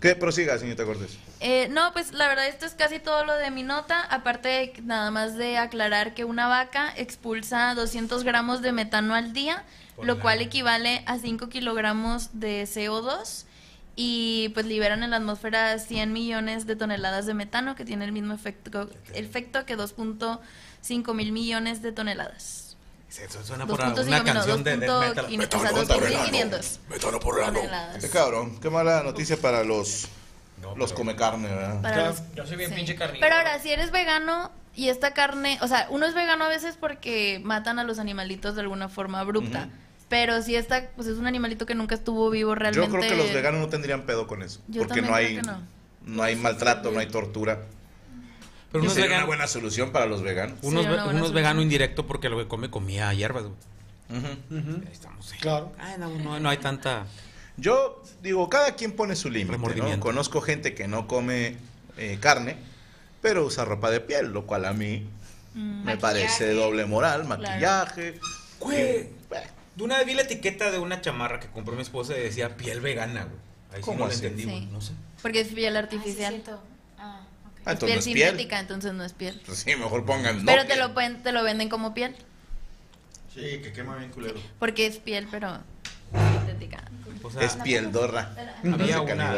Que 0.00 0.14
prosiga, 0.14 0.58
señorita 0.58 0.84
Cortés. 0.84 1.16
Eh, 1.40 1.68
no, 1.70 1.92
pues 1.92 2.12
la 2.12 2.28
verdad 2.28 2.46
esto 2.46 2.66
es 2.66 2.74
casi 2.74 2.98
todo 2.98 3.24
lo 3.24 3.34
de 3.36 3.50
mi 3.50 3.62
nota, 3.62 4.02
aparte 4.02 4.48
de 4.48 4.72
nada 4.82 5.10
más 5.10 5.36
de 5.36 5.56
aclarar 5.56 6.14
que 6.14 6.24
una 6.24 6.46
vaca 6.46 6.92
expulsa 6.96 7.74
200 7.74 8.22
gramos 8.22 8.60
de 8.60 8.72
metano 8.72 9.14
al 9.14 9.32
día, 9.32 9.64
lo 10.02 10.20
cual 10.20 10.42
equivale 10.42 11.02
a 11.06 11.18
5 11.18 11.48
kilogramos 11.48 12.38
de 12.38 12.64
CO2 12.64 13.46
y 13.96 14.50
pues 14.54 14.66
liberan 14.66 15.02
en 15.04 15.10
la 15.10 15.16
atmósfera 15.16 15.78
100 15.78 16.12
millones 16.12 16.66
de 16.66 16.76
toneladas 16.76 17.26
de 17.26 17.34
metano 17.34 17.74
que 17.74 17.84
tiene 17.84 18.04
el 18.04 18.12
mismo 18.12 18.34
efecto, 18.34 18.90
efecto 19.14 19.64
que 19.64 19.76
2.5 19.76 21.14
mil 21.14 21.32
millones 21.32 21.80
de 21.80 21.92
toneladas. 21.92 22.63
Eso 23.22 23.44
suena 23.44 23.66
por 23.66 23.80
2.5 23.80 24.06
una 24.06 24.18
no, 24.18 24.24
canción 24.24 24.64
de 24.64 24.76
death 24.76 24.90
2.500, 24.90 25.36
metal. 25.36 25.60
o 25.60 25.86
sea, 25.86 25.98
2.500 25.98 26.78
Metano 26.88 27.20
por 27.20 27.42
ano. 27.42 27.60
Qué 28.00 28.10
cabrón, 28.10 28.58
qué 28.60 28.70
mala 28.70 29.02
noticia 29.02 29.36
para 29.36 29.62
los, 29.62 30.08
los 30.76 30.92
come 30.92 31.14
carne, 31.14 31.48
¿verdad? 31.48 31.82
Para 31.82 32.08
los- 32.08 32.22
Yo 32.34 32.46
soy 32.46 32.56
bien 32.56 32.70
sí. 32.70 32.76
pinche 32.76 32.96
carnívoro. 32.96 33.20
Pero 33.20 33.36
ahora, 33.36 33.58
si 33.60 33.70
eres 33.70 33.90
vegano 33.92 34.50
y 34.74 34.88
esta 34.88 35.12
carne, 35.14 35.58
o 35.62 35.68
sea, 35.68 35.86
uno 35.90 36.06
es 36.06 36.14
vegano 36.14 36.44
a 36.44 36.48
veces 36.48 36.76
porque 36.78 37.40
matan 37.44 37.78
a 37.78 37.84
los 37.84 37.98
animalitos 37.98 38.56
de 38.56 38.62
alguna 38.62 38.88
forma 38.88 39.20
abrupta. 39.20 39.68
Pero 40.08 40.42
si 40.42 40.54
esta, 40.54 40.90
pues 40.96 41.08
es 41.08 41.16
un 41.16 41.26
animalito 41.26 41.66
que 41.66 41.74
nunca 41.74 41.94
estuvo 41.94 42.28
vivo 42.30 42.54
realmente. 42.54 42.86
Yo 42.86 42.92
creo 42.92 43.10
que 43.10 43.16
los 43.16 43.32
veganos 43.32 43.60
no 43.60 43.68
tendrían 43.68 44.02
pedo 44.02 44.26
con 44.26 44.42
eso. 44.42 44.60
Yo 44.68 44.82
porque 44.82 45.00
no 45.00 45.08
creo 45.08 45.16
hay, 45.16 45.36
que 45.36 45.42
no. 45.42 45.62
no 46.02 46.22
hay 46.22 46.36
maltrato, 46.36 46.90
no 46.90 47.00
hay 47.00 47.06
tortura. 47.06 47.60
Pero 48.74 48.82
Y 48.84 48.86
uno 48.88 48.92
es 48.92 49.00
sería 49.00 49.18
una 49.18 49.26
buena 49.26 49.46
solución 49.46 49.92
para 49.92 50.06
los 50.06 50.22
veganos. 50.22 50.58
Uno, 50.62 50.80
es, 50.80 50.84
Sí, 50.86 50.88
ve- 50.88 50.94
una 50.94 51.04
buena 51.04 51.18
uno 51.18 51.26
es 51.28 51.32
vegano 51.32 51.52
solución. 51.52 51.62
indirecto 51.62 52.06
porque 52.08 52.28
lo 52.28 52.36
que 52.38 52.48
come 52.48 52.70
comía 52.70 53.14
hierbas, 53.14 53.44
güey. 53.44 53.54
Ahí 54.10 54.88
estamos. 54.92 55.26
sí. 55.26 55.36
Claro. 55.40 55.72
Ay, 55.78 55.94
no, 55.98 56.10
no, 56.10 56.40
no 56.40 56.48
hay 56.48 56.56
tanta. 56.58 57.06
Yo 57.56 58.02
digo, 58.20 58.48
cada 58.48 58.74
quien 58.74 58.92
pone 58.96 59.14
su 59.14 59.30
límite. 59.30 59.58
¿no? 59.76 60.00
Conozco 60.00 60.40
gente 60.40 60.74
que 60.74 60.88
no 60.88 61.06
come 61.06 61.56
eh, 61.96 62.18
carne, 62.20 62.56
pero 63.22 63.44
usa 63.44 63.64
ropa 63.64 63.92
de 63.92 64.00
piel, 64.00 64.32
lo 64.32 64.44
cual 64.46 64.64
a 64.64 64.72
mí 64.72 65.06
Mm, 65.56 65.84
me 65.84 65.96
parece 65.96 66.52
doble 66.52 66.84
moral, 66.84 67.26
maquillaje. 67.26 68.18
Güey. 68.58 68.76
Eh, 68.76 69.12
De 69.76 69.84
una 69.84 69.98
vez 69.98 70.06
vi 70.06 70.14
la 70.14 70.22
etiqueta 70.22 70.72
de 70.72 70.78
una 70.80 71.00
chamarra 71.00 71.38
que 71.38 71.46
compró 71.46 71.76
mi 71.76 71.82
esposa 71.82 72.16
y 72.18 72.22
decía 72.22 72.56
piel 72.56 72.80
vegana, 72.80 73.22
güey. 73.22 73.36
Ahí 73.70 73.76
sí 73.76 73.82
¿Cómo 73.82 74.00
no 74.00 74.06
lo 74.06 74.12
entendimos, 74.12 74.54
Sí. 74.58 74.68
no 74.72 74.80
sé. 74.80 74.92
Porque 75.22 75.40
es 75.42 75.48
piel 75.48 75.76
artificial. 75.76 76.42
Ah, 77.66 77.72
es 77.72 77.82
entonces 77.82 77.82
piel 77.82 77.94
no 77.94 77.98
es 77.98 78.04
piel. 78.04 78.28
sintética, 78.28 78.60
entonces 78.60 78.92
no 78.92 79.04
es 79.04 79.12
piel. 79.12 79.40
Pues 79.46 79.58
sí, 79.58 79.76
mejor 79.76 80.04
pongan 80.04 80.38
no 80.38 80.46
pero 80.46 80.62
te 80.62 80.68
piel. 80.74 80.78
lo, 80.80 80.94
pueden, 80.94 81.22
te 81.22 81.32
lo 81.32 81.42
venden 81.42 81.68
como 81.68 81.94
piel. 81.94 82.14
Sí, 83.34 83.60
que 83.62 83.72
quema 83.72 83.96
bien 83.96 84.10
culero. 84.10 84.40
Porque 84.58 84.86
es 84.86 84.98
piel, 84.98 85.26
pero 85.30 85.58
sintética. 86.12 86.84
O 87.22 87.30
sea, 87.30 87.40
Es 87.42 87.56
piel 87.56 87.90
dorra. 87.90 88.34
había 88.70 89.00
una, 89.00 89.34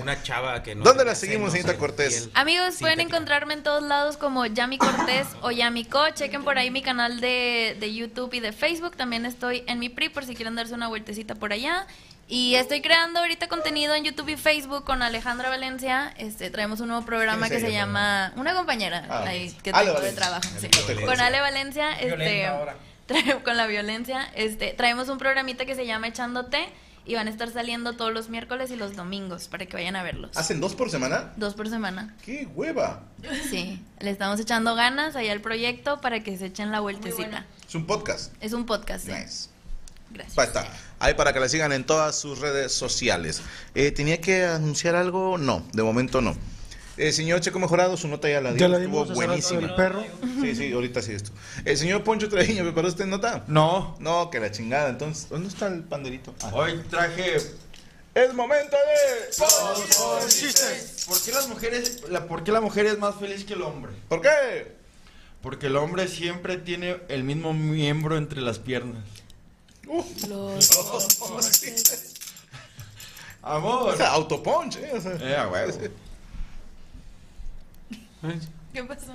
una 0.00 0.22
chava 0.22 0.62
que 0.62 0.74
no. 0.74 0.82
¿Dónde 0.82 1.04
la 1.04 1.14
seguimos, 1.14 1.52
señorita 1.52 1.76
Cortés? 1.78 2.30
Amigos, 2.32 2.76
pueden 2.80 3.00
encontrarme 3.00 3.52
en 3.52 3.62
todos 3.62 3.82
lados 3.82 4.16
como 4.16 4.46
Yami 4.46 4.78
Cortés 4.78 5.26
o 5.42 5.50
Yamico. 5.50 6.00
Chequen 6.14 6.42
por 6.42 6.56
ahí 6.56 6.70
mi 6.70 6.80
canal 6.80 7.20
de, 7.20 7.76
de 7.78 7.94
YouTube 7.94 8.32
y 8.32 8.40
de 8.40 8.52
Facebook. 8.52 8.96
También 8.96 9.26
estoy 9.26 9.62
en 9.66 9.78
mi 9.78 9.90
PRI 9.90 10.08
por 10.08 10.24
si 10.24 10.34
quieren 10.34 10.54
darse 10.54 10.72
una 10.72 10.88
vueltecita 10.88 11.34
por 11.34 11.52
allá. 11.52 11.86
Y 12.30 12.56
estoy 12.56 12.82
creando 12.82 13.20
ahorita 13.20 13.48
contenido 13.48 13.94
en 13.94 14.04
YouTube 14.04 14.28
y 14.28 14.36
Facebook 14.36 14.84
con 14.84 15.02
Alejandra 15.02 15.48
Valencia. 15.48 16.12
Este, 16.18 16.50
traemos 16.50 16.80
un 16.80 16.88
nuevo 16.88 17.04
programa 17.06 17.46
¿Quién 17.46 17.58
es 17.58 17.64
que 17.64 17.70
se 17.70 17.72
llama 17.74 18.32
Una 18.36 18.54
compañera 18.54 19.06
Ah, 19.08 19.24
ahí 19.26 19.50
que 19.62 19.70
Ale 19.70 19.86
tengo 19.92 20.00
de 20.02 20.12
trabajo. 20.12 20.42
sí. 20.60 20.68
Con. 21.06 21.18
Ale 21.20 21.40
Valencia, 21.40 21.92
este, 21.98 22.46
trae- 23.08 23.42
con 23.42 23.56
la 23.56 23.66
violencia, 23.66 24.28
este, 24.34 24.74
traemos 24.74 25.08
un 25.08 25.16
programita 25.16 25.64
que 25.64 25.74
se 25.74 25.86
llama 25.86 26.08
Echándote 26.08 26.68
y 27.06 27.14
van 27.14 27.28
a 27.28 27.30
estar 27.30 27.48
saliendo 27.50 27.94
todos 27.94 28.12
los 28.12 28.28
miércoles 28.28 28.70
y 28.70 28.76
los 28.76 28.94
domingos 28.94 29.48
para 29.48 29.64
que 29.64 29.74
vayan 29.74 29.96
a 29.96 30.02
verlos. 30.02 30.36
¿Hacen 30.36 30.60
dos 30.60 30.74
por 30.74 30.90
semana? 30.90 31.32
Dos 31.36 31.54
por 31.54 31.70
semana. 31.70 32.14
¡Qué 32.22 32.46
hueva! 32.54 33.04
Sí, 33.48 33.82
le 34.00 34.10
estamos 34.10 34.38
echando 34.38 34.74
ganas 34.74 35.16
allá 35.16 35.32
al 35.32 35.40
proyecto 35.40 36.02
para 36.02 36.22
que 36.22 36.36
se 36.36 36.44
echen 36.46 36.70
la 36.72 36.80
vueltecita. 36.80 37.46
Es 37.66 37.74
un 37.74 37.86
podcast. 37.86 38.34
Es 38.42 38.52
un 38.52 38.66
podcast, 38.66 39.06
sí. 39.06 39.12
Nice. 39.12 39.48
Gracias. 40.10 40.38
Ahí 40.38 40.46
está. 40.46 40.72
Ahí 41.00 41.14
para 41.14 41.32
que 41.32 41.40
la 41.40 41.48
sigan 41.48 41.72
en 41.72 41.84
todas 41.84 42.18
sus 42.18 42.40
redes 42.40 42.72
sociales. 42.72 43.42
Eh, 43.74 43.90
¿Tenía 43.92 44.20
que 44.20 44.44
anunciar 44.44 44.96
algo? 44.96 45.38
No, 45.38 45.64
de 45.72 45.82
momento 45.82 46.20
no. 46.20 46.36
El 46.96 47.12
señor 47.12 47.40
Checo 47.40 47.60
Mejorado, 47.60 47.96
su 47.96 48.08
nota 48.08 48.28
ya 48.28 48.40
la 48.40 48.50
dio. 48.50 48.58
Ya 48.58 48.68
la 48.68 48.78
estuvo 48.78 49.04
dimos 49.04 49.08
rato 49.08 49.14
buenísima. 49.14 49.60
del 49.60 49.74
perro. 49.76 50.04
Sí, 50.40 50.56
sí, 50.56 50.72
ahorita 50.72 51.00
sí 51.00 51.12
esto. 51.12 51.30
El 51.64 51.76
señor 51.78 52.02
Poncho 52.02 52.28
Treviño, 52.28 52.64
¿preparó 52.64 52.88
usted 52.88 53.06
nota? 53.06 53.44
No. 53.46 53.96
No, 54.00 54.30
que 54.30 54.40
la 54.40 54.50
chingada. 54.50 54.88
Entonces, 54.88 55.28
¿dónde 55.28 55.48
está 55.48 55.68
el 55.68 55.84
panderito? 55.84 56.34
Ah. 56.42 56.50
Hoy 56.52 56.82
traje. 56.90 57.36
Es 58.14 58.34
momento 58.34 58.76
de. 58.76 59.36
¿Por 61.06 61.20
qué 61.22 61.32
las 61.32 61.48
mujeres, 61.48 62.02
la, 62.08 62.26
por 62.26 62.42
qué 62.42 62.50
la 62.50 62.60
mujer 62.60 62.86
es 62.86 62.98
más 62.98 63.14
feliz 63.14 63.44
que 63.44 63.54
el 63.54 63.62
hombre? 63.62 63.92
¿Por 64.08 64.20
qué? 64.20 64.72
Porque 65.40 65.68
el 65.68 65.76
hombre 65.76 66.08
siempre 66.08 66.56
tiene 66.56 66.96
el 67.08 67.22
mismo 67.22 67.54
miembro 67.54 68.16
entre 68.16 68.40
las 68.40 68.58
piernas. 68.58 69.04
Amor. 73.42 73.94
O 73.94 73.96
sea, 73.96 74.12
autopunch, 74.12 74.76
¿eh? 74.76 74.92
O 74.94 75.00
sea. 75.00 75.14
Eh, 75.14 75.36
a 75.36 75.48
huevo. 75.48 75.72
¿Qué 78.72 78.84
pasó? 78.84 79.12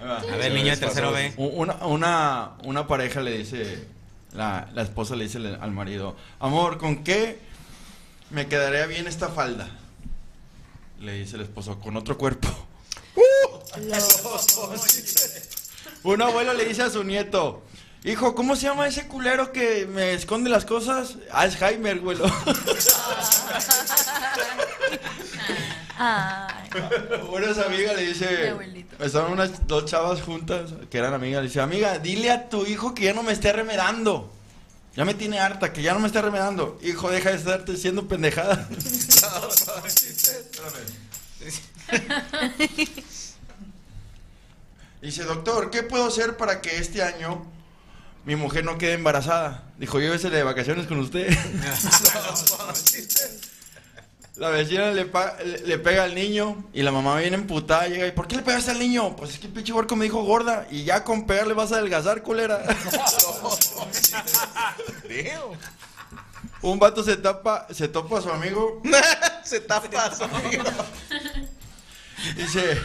A 0.00 0.36
ver, 0.36 0.52
niño 0.52 0.70
de 0.70 0.76
tercero 0.78 1.12
B. 1.12 1.34
Una, 1.36 1.74
una, 1.86 2.52
una 2.64 2.86
pareja 2.86 3.20
le 3.20 3.36
dice, 3.36 3.86
la, 4.32 4.68
la 4.72 4.82
esposa 4.82 5.16
le 5.16 5.24
dice 5.24 5.38
al 5.38 5.70
marido, 5.72 6.16
amor, 6.38 6.78
¿con 6.78 7.04
qué 7.04 7.38
me 8.30 8.46
quedaría 8.46 8.86
bien 8.86 9.06
esta 9.06 9.28
falda? 9.28 9.68
Le 11.00 11.12
dice 11.12 11.36
el 11.36 11.42
esposo, 11.42 11.78
con 11.80 11.96
otro 11.96 12.16
cuerpo. 12.16 12.48
Un 16.04 16.22
abuelo 16.22 16.54
le 16.54 16.64
dice 16.64 16.82
a 16.82 16.90
su 16.90 17.04
nieto, 17.04 17.62
hijo, 18.04 18.34
¿cómo 18.34 18.54
se 18.56 18.66
llama 18.66 18.86
ese 18.86 19.08
culero 19.08 19.50
que 19.52 19.86
me 19.86 20.12
esconde 20.12 20.50
las 20.50 20.64
cosas? 20.64 21.16
Alzheimer, 21.32 22.00
güelo. 22.00 22.24
Ay. 25.96 26.68
Una 27.30 27.64
amiga 27.66 27.92
le 27.94 28.02
dice, 28.02 28.50
abuelito. 28.50 29.04
estaban 29.04 29.32
unas 29.32 29.66
dos 29.66 29.84
chavas 29.84 30.20
juntas 30.22 30.72
que 30.90 30.98
eran 30.98 31.14
amigas, 31.14 31.42
le 31.42 31.48
dice, 31.48 31.60
amiga, 31.60 31.98
dile 31.98 32.30
a 32.30 32.48
tu 32.48 32.66
hijo 32.66 32.94
que 32.94 33.04
ya 33.04 33.14
no 33.14 33.22
me 33.22 33.32
esté 33.32 33.52
remedando. 33.52 34.30
Ya 34.96 35.04
me 35.04 35.14
tiene 35.14 35.40
harta, 35.40 35.72
que 35.72 35.82
ya 35.82 35.92
no 35.92 35.98
me 35.98 36.06
esté 36.06 36.22
remedando. 36.22 36.78
Hijo, 36.82 37.10
deja 37.10 37.30
de 37.30 37.36
estarte 37.36 37.72
diciendo 37.72 38.06
pendejada. 38.06 38.68
Dice, 45.02 45.24
doctor, 45.24 45.70
¿qué 45.70 45.82
puedo 45.82 46.06
hacer 46.06 46.36
para 46.36 46.60
que 46.62 46.78
este 46.78 47.02
año 47.02 47.44
mi 48.24 48.36
mujer 48.36 48.64
no 48.64 48.78
quede 48.78 48.94
embarazada? 48.94 49.64
Dijo, 49.78 49.98
llévesele 50.00 50.36
de 50.36 50.42
vacaciones 50.42 50.86
con 50.86 50.98
usted. 51.00 51.28
La 54.36 54.48
vecina 54.48 54.90
le, 54.90 55.04
pa- 55.04 55.36
le- 55.44 55.58
le 55.60 55.78
pega 55.78 56.02
al 56.02 56.12
niño 56.16 56.64
y 56.72 56.82
la 56.82 56.90
mamá 56.90 57.16
viene 57.20 57.36
emputada, 57.36 57.86
llega 57.86 58.04
y 58.08 58.10
¿por 58.10 58.26
qué 58.26 58.34
le 58.34 58.42
pegaste 58.42 58.72
al 58.72 58.80
niño? 58.80 59.14
Pues 59.14 59.30
es 59.30 59.38
que 59.38 59.46
el 59.46 59.52
pinche 59.52 59.72
huerco 59.72 59.94
me 59.94 60.06
dijo 60.06 60.24
gorda 60.24 60.66
y 60.72 60.82
ya 60.82 61.04
con 61.04 61.24
pegarle 61.24 61.54
vas 61.54 61.70
a 61.70 61.76
adelgazar, 61.76 62.20
culera. 62.22 62.60
Un 66.62 66.78
vato 66.78 67.04
se 67.04 67.16
tapa, 67.16 67.66
se 67.70 67.86
topa 67.88 68.18
a 68.18 68.22
su 68.22 68.30
amigo. 68.30 68.82
se 69.44 69.60
tapa 69.60 70.04
a 70.06 70.14
su 70.16 70.24
amigo. 70.24 70.64
Dice, 72.36 72.80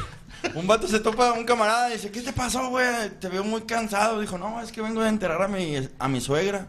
un 0.56 0.68
vato 0.68 0.88
se 0.88 1.00
topa 1.00 1.30
a 1.30 1.34
un 1.34 1.46
camarada 1.46 1.90
y 1.90 1.94
dice, 1.94 2.12
¿qué 2.12 2.22
te 2.22 2.34
pasó, 2.34 2.70
güey? 2.70 3.10
Te 3.20 3.28
veo 3.30 3.44
muy 3.44 3.62
cansado. 3.62 4.20
Dijo, 4.20 4.38
no, 4.38 4.62
es 4.62 4.72
que 4.72 4.82
vengo 4.82 5.02
de 5.02 5.10
enterrar 5.10 5.42
a 5.42 5.48
mi, 5.48 5.88
a 5.98 6.08
mi 6.08 6.22
suegra. 6.22 6.68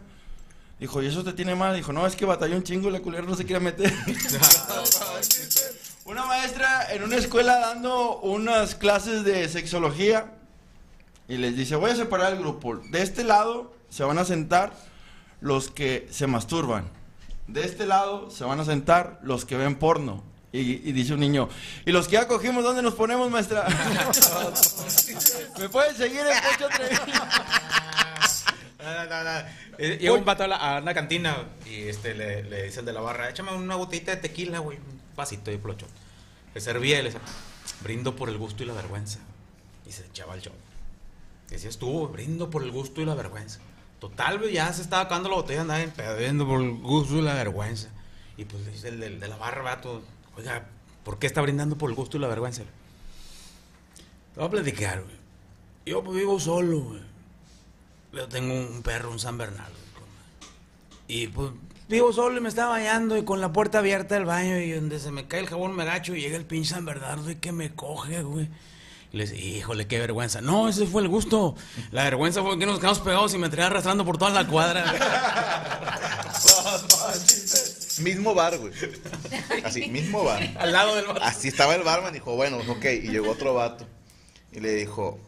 Dijo, 0.79 1.01
¿y 1.03 1.07
eso 1.07 1.23
te 1.23 1.33
tiene 1.33 1.53
mal? 1.53 1.75
Dijo, 1.75 1.93
no, 1.93 2.07
es 2.07 2.15
que 2.15 2.25
batalló 2.25 2.55
un 2.55 2.63
chingo 2.63 2.89
y 2.89 2.91
la 2.91 3.01
culera 3.01 3.23
no 3.23 3.35
se 3.35 3.45
quiere 3.45 3.59
meter. 3.59 3.93
una 6.05 6.25
maestra 6.25 6.91
en 6.91 7.03
una 7.03 7.17
escuela 7.17 7.59
dando 7.59 8.19
unas 8.21 8.75
clases 8.75 9.23
de 9.23 9.47
sexología 9.47 10.33
y 11.27 11.37
les 11.37 11.55
dice, 11.55 11.75
voy 11.75 11.91
a 11.91 11.95
separar 11.95 12.33
el 12.33 12.39
grupo. 12.39 12.77
De 12.77 13.01
este 13.01 13.23
lado 13.23 13.73
se 13.89 14.03
van 14.03 14.17
a 14.17 14.25
sentar 14.25 14.73
los 15.39 15.69
que 15.69 16.07
se 16.09 16.27
masturban. 16.27 16.89
De 17.47 17.63
este 17.63 17.85
lado 17.85 18.31
se 18.31 18.43
van 18.43 18.59
a 18.59 18.65
sentar 18.65 19.19
los 19.23 19.45
que 19.45 19.57
ven 19.57 19.75
porno. 19.75 20.23
Y, 20.53 20.59
y 20.59 20.91
dice 20.91 21.13
un 21.13 21.21
niño, 21.21 21.47
¿y 21.85 21.91
los 21.91 22.07
que 22.07 22.13
ya 22.13 22.27
cogimos 22.27 22.63
dónde 22.63 22.81
nos 22.81 22.93
ponemos, 22.95 23.29
maestra? 23.31 23.65
¿Me 25.59 25.69
pueden 25.69 25.95
seguir 25.95 26.19
en 26.21 26.41
Pocho 26.43 26.67
Treviño? 26.75 27.01
No, 28.79 29.05
no, 29.05 29.23
no. 29.23 29.47
Llega 29.77 30.13
un 30.13 30.25
vato 30.25 30.43
a, 30.43 30.47
la- 30.47 30.55
a 30.57 30.81
una 30.81 30.93
cantina 30.93 31.37
y 31.65 31.83
este 31.87 32.13
le, 32.15 32.43
le 32.43 32.63
dice 32.63 32.79
el 32.81 32.85
de 32.85 32.93
la 32.93 33.01
barra, 33.01 33.29
échame 33.29 33.53
una 33.53 33.75
botellita 33.75 34.11
de 34.11 34.17
tequila, 34.17 34.59
güey, 34.59 34.77
un 34.77 35.01
vasito 35.15 35.51
de 35.51 35.57
plocho. 35.57 35.87
Le 36.53 36.61
servía 36.61 36.99
y 36.99 37.03
le 37.03 37.11
decía, 37.11 37.21
brindo 37.81 38.15
por 38.15 38.27
el 38.29 38.37
gusto 38.37 38.63
y 38.63 38.65
la 38.65 38.73
vergüenza. 38.73 39.19
Y 39.87 39.91
se 39.91 40.05
echaba 40.05 40.35
el 40.35 40.41
show. 40.41 40.53
Decías 41.49 41.77
tú, 41.77 41.91
güey, 42.07 42.11
brindo 42.11 42.49
por 42.49 42.63
el 42.63 42.71
gusto 42.71 43.01
y 43.01 43.05
la 43.05 43.13
vergüenza. 43.15 43.59
Total, 43.99 44.39
güey, 44.39 44.53
ya 44.53 44.71
se 44.73 44.81
estaba 44.81 45.03
acabando 45.03 45.29
la 45.29 45.35
botella, 45.35 45.65
pedo, 45.95 46.15
brindo 46.17 46.45
por 46.47 46.59
el 46.61 46.71
gusto 46.73 47.15
y 47.17 47.21
la 47.21 47.35
vergüenza. 47.35 47.89
Y 48.37 48.45
pues 48.45 48.65
le 48.65 48.71
dice 48.71 48.87
el 48.89 49.19
de, 49.19 49.27
la 49.27 49.37
barra, 49.37 49.61
vato, 49.61 50.01
oiga, 50.37 50.67
¿por 51.03 51.19
qué 51.19 51.27
está 51.27 51.41
brindando 51.41 51.77
por 51.77 51.89
el 51.89 51.95
gusto 51.95 52.17
y 52.17 52.19
la 52.19 52.27
vergüenza? 52.27 52.63
Te 54.33 54.39
voy 54.39 54.47
a 54.47 54.51
platicar, 54.51 55.03
güey. 55.03 55.15
Yo 55.85 56.03
pues, 56.03 56.17
vivo 56.17 56.39
solo, 56.39 56.79
güey. 56.79 57.01
Yo 58.13 58.27
tengo 58.27 58.53
un 58.53 58.81
perro, 58.81 59.11
un 59.11 59.19
San 59.19 59.37
Bernardo. 59.37 59.75
Y 61.07 61.27
pues 61.27 61.51
vivo 61.89 62.13
solo 62.13 62.37
y 62.37 62.41
me 62.41 62.47
estaba 62.47 62.71
bañando 62.71 63.17
y 63.17 63.25
con 63.25 63.41
la 63.41 63.51
puerta 63.51 63.79
abierta 63.79 64.15
del 64.15 64.23
baño 64.23 64.57
y 64.57 64.71
donde 64.71 64.97
se 64.97 65.11
me 65.11 65.27
cae 65.27 65.41
el 65.41 65.47
jabón 65.47 65.75
me 65.75 65.83
agacho 65.83 66.15
y 66.15 66.21
llega 66.21 66.37
el 66.37 66.45
pinche 66.45 66.69
San 66.69 66.85
Bernardo 66.85 67.29
y 67.29 67.35
que 67.35 67.51
me 67.51 67.75
coge, 67.75 68.23
güey. 68.23 68.47
Y 69.11 69.17
le 69.17 69.25
dice, 69.25 69.37
híjole, 69.37 69.87
qué 69.87 69.99
vergüenza. 69.99 70.39
No, 70.39 70.69
ese 70.69 70.87
fue 70.87 71.01
el 71.01 71.09
gusto. 71.09 71.55
La 71.91 72.05
vergüenza 72.05 72.41
fue 72.41 72.57
que 72.57 72.65
nos 72.65 72.79
quedamos 72.79 72.99
pegados 72.99 73.33
y 73.33 73.37
me 73.37 73.49
traía 73.49 73.67
arrastrando 73.67 74.05
por 74.05 74.17
toda 74.17 74.31
la 74.31 74.47
cuadra. 74.47 74.85
Mismo 78.01 78.33
bar, 78.33 78.57
güey. 78.57 78.73
Así, 79.63 79.89
mismo 79.89 80.23
bar. 80.23 80.41
Al 80.59 80.71
lado 80.71 80.95
del 80.95 81.05
bar. 81.05 81.19
Así 81.23 81.47
estaba 81.49 81.75
el 81.75 81.83
barman, 81.83 82.13
dijo, 82.13 82.35
bueno, 82.35 82.57
ok. 82.67 82.85
Y 83.03 83.09
llegó 83.09 83.31
otro 83.31 83.53
vato. 83.53 83.85
Y 84.51 84.59
le 84.59 84.73
dijo, 84.75 85.19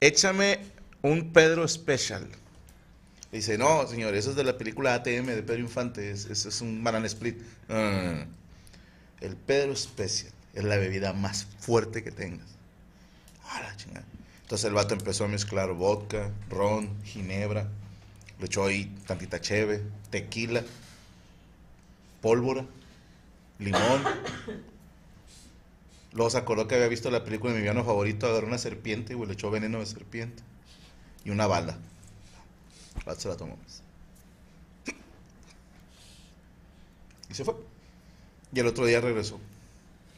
échame 0.00 0.58
un 1.02 1.32
Pedro 1.32 1.66
Special. 1.68 2.26
Dice, 3.32 3.58
no, 3.58 3.86
señor, 3.86 4.14
eso 4.14 4.30
es 4.30 4.36
de 4.36 4.44
la 4.44 4.56
película 4.56 4.94
ATM 4.94 5.26
de 5.26 5.42
Pedro 5.42 5.60
Infante. 5.60 6.10
es- 6.10 6.26
Eso 6.26 6.48
es 6.48 6.60
un 6.60 6.82
banana 6.82 7.06
split. 7.06 7.38
No, 7.68 7.74
no, 7.76 8.02
no, 8.02 8.12
no. 8.24 8.26
El 9.20 9.36
Pedro 9.36 9.74
Special 9.76 10.32
es 10.54 10.64
la 10.64 10.76
bebida 10.76 11.12
más 11.12 11.46
fuerte 11.60 12.02
que 12.02 12.10
tengas. 12.10 12.46
Ah, 13.44 13.60
la 13.62 13.76
chingada. 13.76 14.06
Entonces 14.42 14.64
el 14.66 14.72
vato 14.74 14.94
empezó 14.94 15.24
a 15.24 15.28
mezclar 15.28 15.72
vodka, 15.72 16.30
ron, 16.48 16.90
ginebra. 17.04 17.68
Le 18.38 18.46
echó 18.46 18.64
ahí 18.64 18.94
tantita 19.06 19.40
cheve, 19.40 19.82
tequila, 20.10 20.62
pólvora, 22.20 22.66
limón. 23.58 24.02
Luego 26.12 26.30
se 26.30 26.38
acordó 26.38 26.66
que 26.66 26.74
había 26.74 26.88
visto 26.88 27.10
la 27.10 27.24
película 27.24 27.52
de 27.52 27.58
mi 27.58 27.62
villano 27.62 27.84
favorito, 27.84 28.26
agarró 28.26 28.46
una 28.46 28.58
serpiente 28.58 29.14
y 29.14 29.26
le 29.26 29.32
echó 29.32 29.50
veneno 29.50 29.78
de 29.78 29.86
serpiente. 29.86 30.42
Y 31.24 31.30
una 31.30 31.46
bala. 31.46 31.78
El 32.96 33.04
vato 33.04 33.20
se 33.20 33.28
la 33.28 33.36
tomó. 33.36 33.58
Y 37.30 37.34
se 37.34 37.44
fue. 37.44 37.54
Y 38.52 38.60
el 38.60 38.66
otro 38.66 38.86
día 38.86 39.00
regresó. 39.00 39.38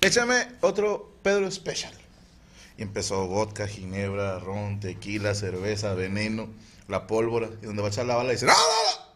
Échame 0.00 0.46
otro 0.60 1.12
Pedro 1.22 1.50
Special. 1.50 1.92
Y 2.78 2.82
empezó 2.82 3.26
vodka, 3.26 3.66
ginebra, 3.66 4.38
ron, 4.38 4.80
tequila, 4.80 5.34
cerveza, 5.34 5.92
veneno, 5.94 6.48
la 6.88 7.06
pólvora. 7.06 7.50
Y 7.62 7.66
donde 7.66 7.82
va 7.82 7.88
a 7.88 7.90
echar 7.90 8.06
la 8.06 8.16
bala 8.16 8.32
dice, 8.32 8.46
¡No, 8.46 8.52
no, 8.52 8.58
no! 8.58 9.10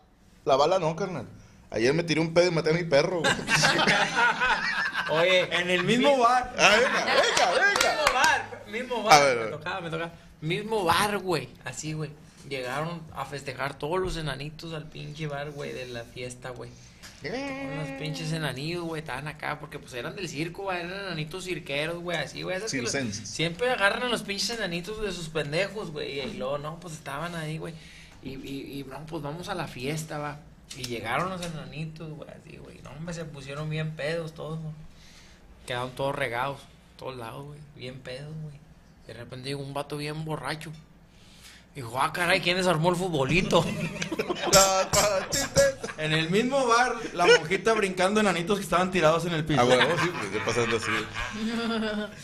La 0.45 0.57
bala 0.57 0.79
no, 0.79 0.95
carnal. 0.97 1.27
Ayer 1.75 1.93
me 1.93 2.03
tiré 2.05 2.21
un 2.21 2.33
pedo 2.33 2.47
y 2.49 2.51
maté 2.53 2.71
a 2.71 2.73
mi 2.73 2.85
perro. 2.85 3.21
güey". 3.21 3.33
Oye, 5.11 5.41
en 5.61 5.71
el 5.71 5.85
mismo 5.85 6.17
bar. 6.19 6.55
Ah, 6.59 6.77
venga, 6.77 7.05
venga, 7.05 7.53
venga. 7.53 7.75
Mismo 8.01 8.13
bar, 8.15 8.65
mismo 8.71 8.99
A 9.01 9.03
bar. 9.19 9.23
ver, 9.37 9.45
me 9.45 9.51
tocaba, 9.51 9.81
me 9.81 9.91
tocaba. 9.91 10.13
Mismo 10.41 10.85
bar, 10.85 11.19
güey. 11.19 11.49
Así, 11.65 11.93
güey. 11.93 12.11
Llegaron 12.49 13.03
a 13.15 13.25
festejar 13.25 13.79
todos 13.79 14.01
los 14.01 14.17
enanitos 14.17 14.73
al 14.75 14.89
pinche 14.89 15.27
bar, 15.27 15.51
güey, 15.51 15.73
de 15.73 15.87
la 15.89 16.05
fiesta, 16.05 16.51
güey. 16.51 16.71
Todos 17.23 17.39
los 17.79 17.89
pinches 17.99 18.33
enanitos, 18.33 18.85
güey, 18.85 19.01
estaban 19.01 19.27
acá 19.29 19.59
porque 19.59 19.79
pues 19.79 19.95
eran 19.95 20.15
del 20.15 20.29
circo, 20.29 20.65
güey, 20.65 20.81
eran 20.81 21.07
enanitos 21.07 21.45
cirqueros, 21.45 21.99
güey, 22.03 22.19
así, 22.19 22.43
güey. 22.43 22.57
esas 22.59 22.71
que 22.71 22.83
los- 22.83 22.93
siempre 22.93 23.71
agarran 23.71 24.03
a 24.03 24.09
los 24.09 24.23
pinches 24.23 24.51
enanitos 24.51 25.01
de 25.03 25.11
sus 25.11 25.31
pendejos, 25.31 25.91
güey, 25.91 26.21
y 26.21 26.35
luego, 26.35 26.59
no, 26.59 26.79
pues 26.81 26.93
estaban 26.95 27.35
ahí, 27.35 27.57
güey. 27.57 27.73
Y, 28.23 28.33
y, 28.35 28.81
y, 28.81 28.85
no, 28.85 29.07
pues 29.07 29.23
vamos 29.23 29.49
a 29.49 29.55
la 29.55 29.67
fiesta, 29.67 30.19
va. 30.19 30.39
Y 30.77 30.85
llegaron 30.85 31.31
los 31.31 31.41
enanitos, 31.41 32.11
güey, 32.11 32.29
así, 32.31 32.57
güey. 32.57 32.81
No, 32.83 32.91
hombre, 32.91 33.15
se 33.15 33.25
pusieron 33.25 33.71
bien 33.71 33.93
pedos 33.93 34.35
todos, 34.35 34.59
güey. 34.61 34.75
Quedaron 35.67 35.93
todos 35.93 36.15
regados, 36.15 36.61
todos 36.99 37.17
lados, 37.17 37.47
güey, 37.47 37.59
bien 37.77 38.01
pedos, 38.01 38.35
güey. 38.43 38.59
De 39.07 39.15
repente 39.15 39.49
llegó 39.49 39.63
un 39.63 39.75
vato 39.75 39.97
bien 39.97 40.25
borracho. 40.25 40.73
Dijo, 41.75 42.01
ah, 42.01 42.13
caray, 42.13 42.41
¿quién 42.41 42.57
desarmó 42.57 42.91
el 42.91 42.97
futbolito? 42.97 43.65
En 45.97 46.13
el 46.13 46.29
mismo 46.29 46.67
bar, 46.67 46.97
la 47.15 47.25
monjita 47.25 47.73
brincando 47.73 48.21
enanitos 48.21 48.59
que 48.59 48.65
estaban 48.65 48.91
tirados 48.91 49.25
en 49.27 49.33
el 49.33 49.45
piso. 49.45 49.61
A 49.61 49.65
huevo, 49.65 49.97
sí, 50.03 50.11
pues 50.13 50.43
pasando 50.45 50.77
así. 50.77 50.91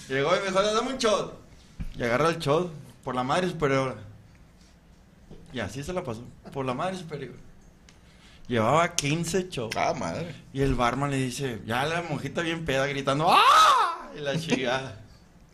Llegó 0.12 0.36
y 0.36 0.40
me 0.40 0.46
dijo, 0.46 0.62
dame 0.62 0.92
un 0.92 0.98
shot. 0.98 1.40
Y 1.96 2.02
agarra 2.02 2.30
el 2.30 2.38
shot 2.38 2.72
por 3.04 3.14
la 3.14 3.22
madre 3.22 3.48
superior. 3.48 3.96
Y 5.52 5.60
así 5.60 5.82
se 5.82 5.92
la 5.92 6.02
pasó. 6.02 6.22
Por 6.52 6.66
la 6.66 6.74
madre 6.74 6.96
superior. 6.98 7.34
Llevaba 8.50 8.94
15 8.96 9.48
shots. 9.48 9.76
Ah, 9.76 9.94
madre. 9.94 10.34
Y 10.52 10.62
el 10.62 10.74
barman 10.74 11.12
le 11.12 11.18
dice, 11.18 11.60
ya 11.66 11.84
la 11.84 12.02
monjita 12.02 12.42
bien 12.42 12.64
peda 12.64 12.84
gritando, 12.88 13.30
¡ah! 13.30 14.10
Y 14.16 14.18
la 14.18 14.36
chingada. 14.36 15.00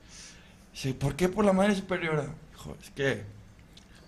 Dice, 0.72 0.94
¿por 0.94 1.14
qué 1.14 1.28
por 1.28 1.44
la 1.44 1.52
madre 1.52 1.74
superiora? 1.74 2.26
Dijo, 2.52 2.74
es 2.82 2.88
que 2.92 3.22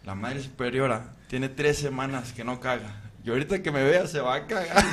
la 0.07 0.15
madre 0.15 0.43
superiora 0.43 1.15
tiene 1.29 1.51
tres 1.51 1.77
semanas 1.77 2.33
que 2.33 2.45
no 2.45 2.61
caga. 2.61 3.03
Y 3.23 3.29
ahorita 3.29 3.63
que 3.63 3.71
me 3.71 3.85
vea 3.85 4.07
se 4.07 4.21
va 4.21 4.37
a 4.37 4.47
cagar. 4.47 4.83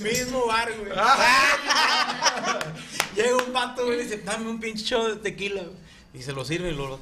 Mismo 0.00 0.46
bar, 0.46 0.70
güey. 0.76 0.92
Llega 3.16 3.36
un 3.36 3.54
vato, 3.54 3.86
güey, 3.86 4.00
y 4.00 4.02
dice, 4.02 4.18
dame 4.18 4.50
un 4.50 4.60
pinche 4.60 4.84
shot 4.84 5.14
de 5.14 5.16
tequila, 5.16 5.62
güey. 5.62 5.76
Y 6.12 6.20
se 6.20 6.34
lo 6.34 6.44
sirve 6.44 6.72
y 6.72 6.74
lo... 6.74 7.00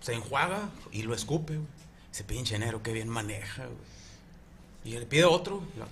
Se 0.00 0.14
enjuaga 0.14 0.70
y 0.92 1.02
lo 1.02 1.14
escupe, 1.14 1.56
güey. 1.56 1.79
Ese 2.12 2.24
pinche 2.24 2.56
enero, 2.56 2.82
qué 2.82 2.92
bien 2.92 3.08
maneja, 3.08 3.64
güey. 3.66 3.76
Y 4.84 4.98
le 4.98 5.06
pide 5.06 5.24
otro. 5.24 5.62
y 5.74 5.78
lo-. 5.78 5.86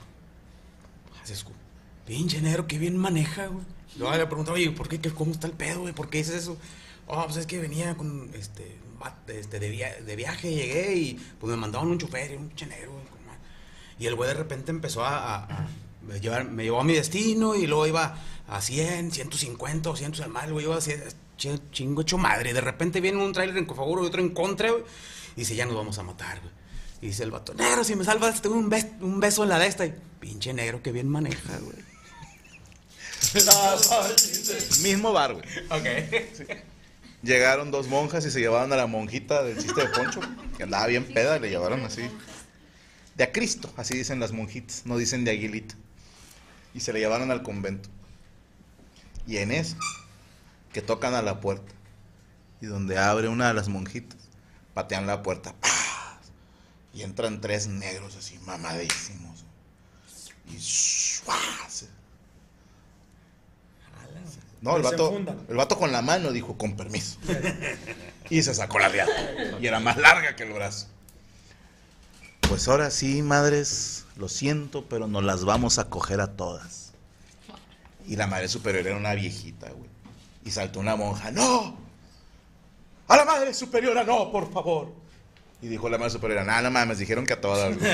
Pinche 2.07 2.39
enero, 2.39 2.67
qué 2.67 2.79
bien 2.79 2.97
maneja, 2.97 3.47
güey. 3.49 3.65
Luego 3.99 4.17
le 4.17 4.27
pregunta, 4.27 4.53
oye, 4.53 4.71
¿por 4.71 4.89
qué? 4.89 5.01
¿Qué- 5.01 5.11
¿Cómo 5.11 5.33
está 5.33 5.47
el 5.47 5.53
pedo, 5.53 5.81
güey? 5.81 5.93
¿Por 5.95 6.09
qué 6.09 6.19
dices 6.19 6.35
eso? 6.37 6.57
Oh, 7.07 7.25
pues 7.25 7.37
es 7.39 7.47
que 7.47 7.59
venía 7.59 7.97
con, 7.97 8.31
este, 8.35 8.77
este 9.29 9.59
de, 9.61 9.69
via- 9.71 9.97
de 10.03 10.17
viaje, 10.17 10.51
llegué 10.55 10.95
y 10.97 11.15
pues 11.41 11.51
me 11.51 11.57
mandaban 11.57 11.89
un 11.89 11.99
chofer 11.99 12.37
un 12.37 12.55
chenero. 12.55 12.93
Y 13.99 14.07
el 14.07 14.15
güey 14.15 14.29
de 14.29 14.35
repente 14.35 14.71
empezó 14.71 15.05
a, 15.05 15.19
a- 15.19 15.45
a 15.45 15.69
me 16.07 16.21
llevar- 16.21 16.49
me 16.49 16.63
llevó 16.65 16.81
a 16.81 16.85
mi 16.85 16.93
destino 16.95 17.55
y 17.57 17.67
luego 17.67 17.87
iba 17.87 18.17
a 18.47 18.61
100, 18.61 19.11
150, 19.11 19.89
200 19.91 20.21
al 20.23 20.31
mal, 20.31 20.53
güey. 20.53 20.65
Iba 20.67 20.77
a 20.77 20.81
100, 20.81 21.01
ch- 21.03 21.15
chingo 21.39 22.03
hecho 22.03 22.19
madre. 22.19 22.53
De 22.53 22.61
repente 22.61 23.01
viene 23.01 23.23
un 23.25 23.33
tráiler 23.33 23.57
en 23.57 23.67
favor 23.67 24.03
y 24.03 24.07
otro 24.07 24.21
en 24.21 24.31
contra, 24.31 24.71
güey. 24.71 24.83
Y 25.37 25.41
dice, 25.41 25.55
ya 25.57 25.65
nos 25.65 25.75
vamos 25.77 25.99
a 25.99 26.03
matar, 26.03 26.41
güey. 26.41 26.53
Y 27.01 27.07
dice 27.07 27.23
el 27.23 27.31
vato, 27.31 27.55
negro, 27.55 27.85
si 27.85 27.95
me 27.97 28.05
salvas, 28.05 28.43
te 28.43 28.49
doy 28.49 28.59
un, 28.59 28.71
bes- 28.71 29.01
un 29.01 29.21
beso 29.21 29.45
en 29.45 29.49
la 29.51 29.59
de 29.59 29.67
esta. 29.69 29.87
Y 29.87 29.95
pinche 30.21 30.53
negro, 30.53 30.83
que 30.83 30.91
bien 30.93 31.09
maneja, 31.09 31.57
güey. 31.59 31.77
Mismo 34.83 35.13
bar, 35.13 35.35
güey. 35.35 35.45
Ok. 35.71 35.87
Llegaron 37.23 37.71
dos 37.71 37.89
monjas 37.89 38.25
y 38.27 38.31
se 38.31 38.41
llevaron 38.41 38.73
a 38.73 38.77
la 38.77 38.87
monjita 38.87 39.43
del 39.43 39.59
chiste 39.59 39.81
de 39.81 39.89
Poncho, 39.89 40.21
que 40.57 40.63
andaba 40.63 40.87
bien 40.87 41.05
peda, 41.05 41.37
y 41.37 41.41
le 41.41 41.51
llevaron 41.51 41.85
así. 41.85 42.03
De 43.17 43.25
a 43.25 43.33
Cristo, 43.33 43.73
así 43.77 43.97
dicen 43.97 44.21
las 44.21 44.31
monjitas, 44.33 44.83
no 44.87 44.97
dicen 44.97 45.25
de 45.25 45.33
Aguilita. 45.33 45.75
Y 46.75 46.81
se 46.81 46.93
le 46.93 47.01
llevaron 47.01 47.31
al 47.33 47.43
convento. 47.43 47.89
Y 49.27 49.39
en 49.39 49.51
eso, 49.51 49.77
que 50.73 50.83
tocan 50.83 51.15
a 51.15 51.23
la 51.23 51.41
puerta. 51.41 51.73
Y 52.61 52.67
donde 52.67 52.99
abre 52.99 53.29
una 53.29 53.49
de 53.49 53.55
las 53.55 53.69
monjitas, 53.69 54.19
patean 54.75 55.07
la 55.07 55.23
puerta. 55.23 55.55
¡paz! 55.61 55.71
Y 56.93 57.03
entran 57.03 57.41
tres 57.41 57.69
negros 57.69 58.17
así, 58.17 58.39
mamadísimos. 58.45 59.45
Y 60.47 60.57
¡shuas! 60.59 61.87
No, 64.61 64.77
el 64.77 64.83
vato, 64.83 65.17
el 65.49 65.57
vato 65.57 65.79
con 65.79 65.93
la 65.93 66.03
mano 66.03 66.33
dijo, 66.33 66.59
con 66.59 66.77
permiso. 66.77 67.19
Y 68.29 68.43
se 68.43 68.55
sacó 68.55 68.79
la 68.79 68.89
riata. 68.89 69.13
Y 69.61 69.67
era 69.67 69.79
más 69.81 69.97
larga 69.97 70.35
que 70.35 70.43
el 70.43 70.53
brazo. 70.53 70.89
Pues 72.41 72.67
ahora 72.67 72.91
sí, 72.91 73.23
madres, 73.23 74.05
lo 74.17 74.29
siento, 74.29 74.85
pero 74.87 75.07
nos 75.07 75.23
las 75.23 75.45
vamos 75.45 75.79
a 75.79 75.89
coger 75.89 76.21
a 76.21 76.37
todas. 76.37 76.93
Y 78.07 78.17
la 78.17 78.27
madre 78.27 78.49
superior 78.49 78.87
era 78.87 78.97
una 78.97 79.15
viejita, 79.15 79.71
güey. 79.71 79.88
Y 80.49 80.51
saltó 80.51 80.81
una 80.81 80.97
monja, 80.97 81.31
¡no! 81.31 81.77
¡A 83.07 83.17
la 83.19 83.27
madre 83.27 83.53
superiora, 83.53 84.03
no, 84.03 84.33
por 84.33 84.51
favor! 84.51 84.95
Y 85.61 85.67
dijo 85.69 85.91
la 85.91 85.99
madre 85.99 86.11
superiora, 86.11 86.43
nada, 86.43 86.63
no 86.63 86.71
mames, 86.71 86.97
dijeron 86.99 87.27
que 87.27 87.35
a 87.35 87.41
todas. 87.43 87.77
güey". 87.77 87.91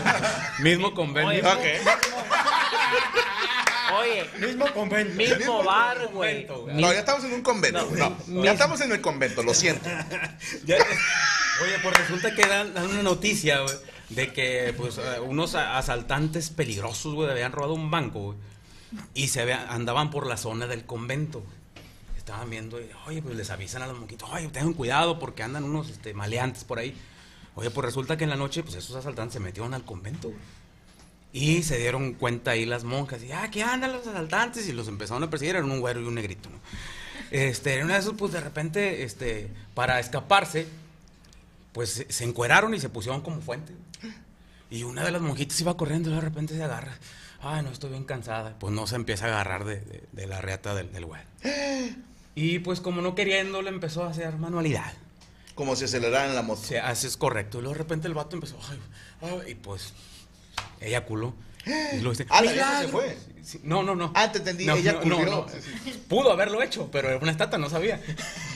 Mismo 0.58 0.92
convenio. 0.94 1.48
Ok. 1.48 1.60
Oye, 4.00 4.28
Mismo 4.44 4.66
convento. 4.72 5.14
mismo 5.14 5.62
bar, 5.62 6.08
güey. 6.12 6.44
No, 6.74 6.92
ya 6.92 6.98
estamos 6.98 7.22
en 7.24 7.34
un 7.34 7.42
convento. 7.42 7.88
No, 8.26 8.42
ya 8.42 8.50
estamos 8.52 8.80
en 8.80 8.90
el 8.90 9.00
convento, 9.00 9.44
lo 9.44 9.54
siento. 9.54 9.88
Ya- 10.64 10.78
oye, 11.62 11.78
pues 11.84 11.96
resulta 11.98 12.34
que 12.34 12.44
dan, 12.46 12.74
dan 12.74 12.86
una 12.88 13.02
noticia, 13.04 13.60
güey, 13.60 13.76
de 14.08 14.32
que 14.32 14.74
pues 14.76 14.98
eh, 14.98 15.20
unos 15.20 15.54
asaltantes 15.54 16.50
peligrosos, 16.50 17.14
güey, 17.14 17.30
habían 17.30 17.52
robado 17.52 17.74
un 17.74 17.92
banco, 17.92 18.20
güey, 18.32 18.38
y 19.14 19.28
se 19.28 19.42
habían- 19.42 19.68
andaban 19.68 20.10
por 20.10 20.26
la 20.26 20.36
zona 20.36 20.66
del 20.66 20.84
convento. 20.84 21.40
güey. 21.42 21.61
Estaban 22.22 22.48
viendo, 22.50 22.78
oye, 23.06 23.20
pues 23.20 23.34
les 23.34 23.50
avisan 23.50 23.82
a 23.82 23.88
los 23.88 23.98
monquitos, 23.98 24.30
oye, 24.30 24.46
tengan 24.46 24.74
cuidado 24.74 25.18
porque 25.18 25.42
andan 25.42 25.64
unos 25.64 25.90
este, 25.90 26.14
maleantes 26.14 26.62
por 26.62 26.78
ahí. 26.78 26.96
Oye, 27.56 27.68
pues 27.70 27.84
resulta 27.84 28.16
que 28.16 28.22
en 28.22 28.30
la 28.30 28.36
noche, 28.36 28.62
pues 28.62 28.76
esos 28.76 28.94
asaltantes 28.94 29.32
se 29.34 29.40
metieron 29.40 29.74
al 29.74 29.84
convento, 29.84 30.28
güey. 30.28 30.40
Y 31.32 31.64
se 31.64 31.78
dieron 31.78 32.12
cuenta 32.14 32.52
ahí 32.52 32.64
las 32.64 32.84
monjas, 32.84 33.24
y, 33.24 33.32
ah, 33.32 33.42
aquí 33.42 33.60
andan 33.60 33.92
los 33.92 34.06
asaltantes, 34.06 34.68
y 34.68 34.72
los 34.72 34.86
empezaron 34.86 35.24
a 35.24 35.30
perseguir, 35.30 35.56
eran 35.56 35.68
un 35.70 35.80
güero 35.80 36.00
y 36.00 36.04
un 36.04 36.14
negrito, 36.14 36.48
¿no? 36.48 36.58
Este, 37.32 37.76
en 37.78 37.86
una 37.86 37.94
de 37.94 38.00
esos, 38.00 38.14
pues 38.16 38.30
de 38.32 38.40
repente, 38.40 39.02
este, 39.02 39.48
para 39.74 39.98
escaparse, 39.98 40.68
pues 41.72 42.06
se, 42.08 42.24
encueraron 42.24 42.72
y 42.72 42.78
se 42.80 42.88
pusieron 42.88 43.20
como 43.22 43.40
fuente. 43.40 43.72
Y 44.70 44.84
una 44.84 45.02
de 45.04 45.10
las 45.10 45.22
monjitas 45.22 45.60
iba 45.60 45.76
corriendo 45.76 46.08
y 46.10 46.14
de 46.14 46.20
repente 46.20 46.54
se 46.54 46.62
agarra. 46.62 46.96
Ay, 47.40 47.62
no, 47.64 47.70
estoy 47.70 47.90
bien 47.90 48.04
cansada. 48.04 48.56
Pues 48.60 48.72
no 48.72 48.86
se 48.86 48.94
empieza 48.94 49.24
a 49.24 49.28
agarrar 49.28 49.64
de, 49.64 50.04
de- 50.12 50.26
la 50.28 50.40
reata 50.40 50.74
del, 50.74 50.92
del 50.92 51.04
güey. 51.06 51.20
Y 52.34 52.60
pues 52.60 52.80
como 52.80 53.02
no 53.02 53.14
queriendo, 53.14 53.60
le 53.62 53.68
empezó 53.70 54.04
a 54.04 54.10
hacer 54.10 54.36
manualidad. 54.36 54.92
Como 55.54 55.76
si 55.76 55.84
aceleraran 55.84 56.34
la 56.34 56.42
moto. 56.42 56.62
Se 56.62 56.80
hace 56.80 57.06
es 57.06 57.16
correcto. 57.16 57.58
Y 57.58 57.62
luego 57.62 57.74
de 57.74 57.78
repente 57.78 58.08
el 58.08 58.14
vato 58.14 58.36
empezó, 58.36 58.58
ay, 58.70 58.78
ay, 59.20 59.50
y 59.52 59.54
pues 59.54 59.92
ella 60.80 61.04
culó. 61.04 61.34
Y 61.66 61.96
luego 62.00 62.10
dice, 62.10 62.26
Ah, 62.30 62.42
la 62.42 62.80
se 62.80 62.88
fue. 62.88 63.16
Sí, 63.42 63.60
no, 63.64 63.82
no, 63.82 63.94
no. 63.94 64.12
Ah, 64.14 64.32
te 64.32 64.38
entendí, 64.38 64.66
No, 64.66 64.74
ella 64.76 64.94
no, 64.94 65.00
culió. 65.00 65.18
no, 65.18 65.24
no. 65.26 65.46
Pudo 66.08 66.32
haberlo 66.32 66.62
hecho, 66.62 66.88
pero 66.90 67.08
era 67.08 67.18
una 67.18 67.30
estatua, 67.32 67.58
no 67.58 67.68
sabía. 67.68 68.00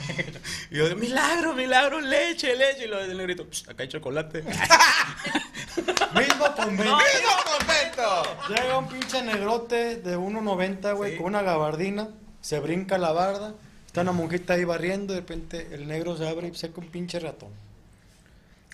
y 0.70 0.76
yo, 0.76 0.96
milagro, 0.96 1.54
milagro, 1.54 2.00
leche, 2.00 2.56
leche. 2.56 2.84
Y 2.86 2.88
lo 2.88 2.96
del 2.98 3.16
negrito, 3.16 3.46
"Psh, 3.48 3.68
acá 3.70 3.82
hay 3.82 3.88
chocolate. 3.88 4.42
Mismo 6.14 6.54
convento. 6.56 6.96
¡Mismo 6.96 7.30
convento! 7.58 8.36
Llega 8.48 8.78
un 8.78 8.88
pinche 8.88 9.22
negrote 9.22 9.96
de 9.96 10.16
1.90, 10.16 10.94
güey, 10.96 11.16
con 11.16 11.26
una 11.26 11.42
gabardina. 11.42 12.08
Se 12.40 12.58
brinca 12.60 12.96
la 12.98 13.12
barda. 13.12 13.54
Está 13.96 14.02
una 14.02 14.12
monjita 14.12 14.52
ahí 14.52 14.64
barriendo. 14.64 15.14
De 15.14 15.20
repente 15.20 15.68
el 15.72 15.88
negro 15.88 16.18
se 16.18 16.28
abre 16.28 16.48
y 16.48 16.54
saca 16.54 16.78
un 16.82 16.88
pinche 16.88 17.18
ratón. 17.18 17.48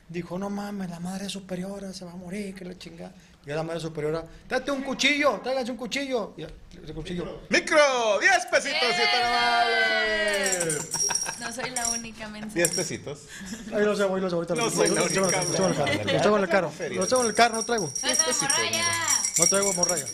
Dijo, 0.08 0.36
no 0.36 0.50
mames, 0.50 0.90
la 0.90 0.98
madre 0.98 1.28
superiora 1.28 1.92
se 1.92 2.04
va 2.04 2.10
a 2.10 2.16
morir, 2.16 2.52
que 2.56 2.64
la 2.64 2.76
chingada. 2.76 3.12
Y 3.46 3.52
a 3.52 3.54
la 3.54 3.62
madre 3.62 3.78
superiora, 3.78 4.24
date 4.48 4.72
un 4.72 4.82
cuchillo, 4.82 5.38
tráiganse 5.40 5.70
un 5.70 5.76
cuchillo. 5.76 6.34
Y 6.36 6.42
el 6.42 6.92
cuchillo. 6.92 7.40
¡Micro! 7.50 7.78
¡10 8.20 8.50
pesitos, 8.50 8.80
siete 8.96 9.22
amables! 9.22 10.88
No 11.38 11.52
soy 11.52 11.70
la 11.70 11.88
única 11.90 12.26
mensa. 12.28 12.52
10 12.56 12.74
pesitos. 12.74 13.20
Ahí 13.72 13.84
los 13.84 13.96
llevo, 14.00 14.16
ahí 14.16 14.20
los 14.22 14.32
llevo. 14.32 14.42
ahorita 14.42 14.54
No 14.56 14.64
los- 14.64 14.74
soy 14.74 14.88
la 14.88 15.02
el 15.02 15.06
única 15.06 15.30
carro, 15.30 15.48
los 15.50 15.60
en 15.60 15.64
el 15.70 15.76
carro, 15.76 16.30
los 16.30 16.42
el 16.42 16.48
carro. 16.48 16.72
Los 16.96 17.12
en 17.12 17.26
el 17.26 17.34
carro, 17.34 17.54
no 17.58 17.62
traigo. 17.64 17.92
10 18.02 18.18
pesitos. 18.24 18.56
No 19.38 19.46
traigo 19.46 19.72
morralla. 19.74 20.06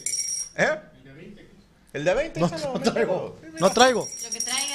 ¿Eh? 0.59 0.79
¿El 1.95 2.05
de 2.05 2.13
20? 2.15 2.39
No, 2.41 2.47
échalo, 2.49 2.65
no 2.67 2.73
mételo. 2.75 2.93
traigo. 2.93 3.39
No 3.59 3.71
traigo. 3.73 4.09
Lo 4.23 4.31
que 4.31 4.41
traigas. 4.43 4.68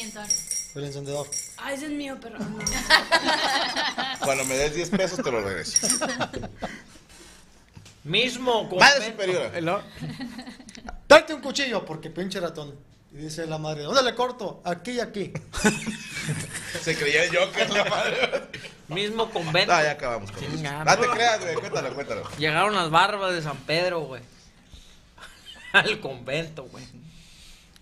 500. 0.00 0.76
El 0.76 0.84
encendedor. 0.84 1.26
Ah, 1.58 1.72
ese 1.72 1.86
es 1.86 1.92
mío, 1.92 2.16
pero. 2.20 2.38
Cuando 4.20 4.44
me 4.44 4.54
des 4.56 4.74
10 4.74 4.90
pesos 4.90 5.22
te 5.22 5.30
lo 5.30 5.40
regreso. 5.42 5.86
Mismo 8.04 8.64
Madre 8.64 9.12
convento. 9.12 9.22
superiora. 9.50 9.84
Date 11.08 11.34
un 11.34 11.42
cuchillo, 11.42 11.84
porque 11.84 12.08
pinche 12.10 12.40
ratón. 12.40 12.74
Y 13.12 13.16
dice 13.16 13.44
la 13.46 13.58
madre, 13.58 13.82
¿dónde 13.82 14.02
le 14.04 14.14
corto? 14.14 14.62
Aquí 14.64 14.92
y 14.92 15.00
aquí. 15.00 15.32
Se 16.80 16.96
creía 16.96 17.24
el 17.24 17.36
Joker, 17.36 17.68
la 17.70 17.84
madre. 17.84 18.42
Mismo 18.88 19.28
convento. 19.30 19.72
Ah, 19.72 19.82
ya 19.82 19.90
acabamos 19.92 20.30
con 20.30 20.44
eso. 20.44 20.54
No 20.62 20.96
te 20.96 21.06
no. 21.06 21.12
creas, 21.12 21.40
güey. 21.40 21.54
Cuéntalo, 21.56 21.94
cuéntalo. 21.94 22.30
Llegaron 22.38 22.74
las 22.74 22.88
barbas 22.90 23.34
de 23.34 23.42
San 23.42 23.56
Pedro, 23.58 24.00
güey. 24.02 24.22
Al 25.72 26.00
convento, 26.00 26.64
güey. 26.64 26.84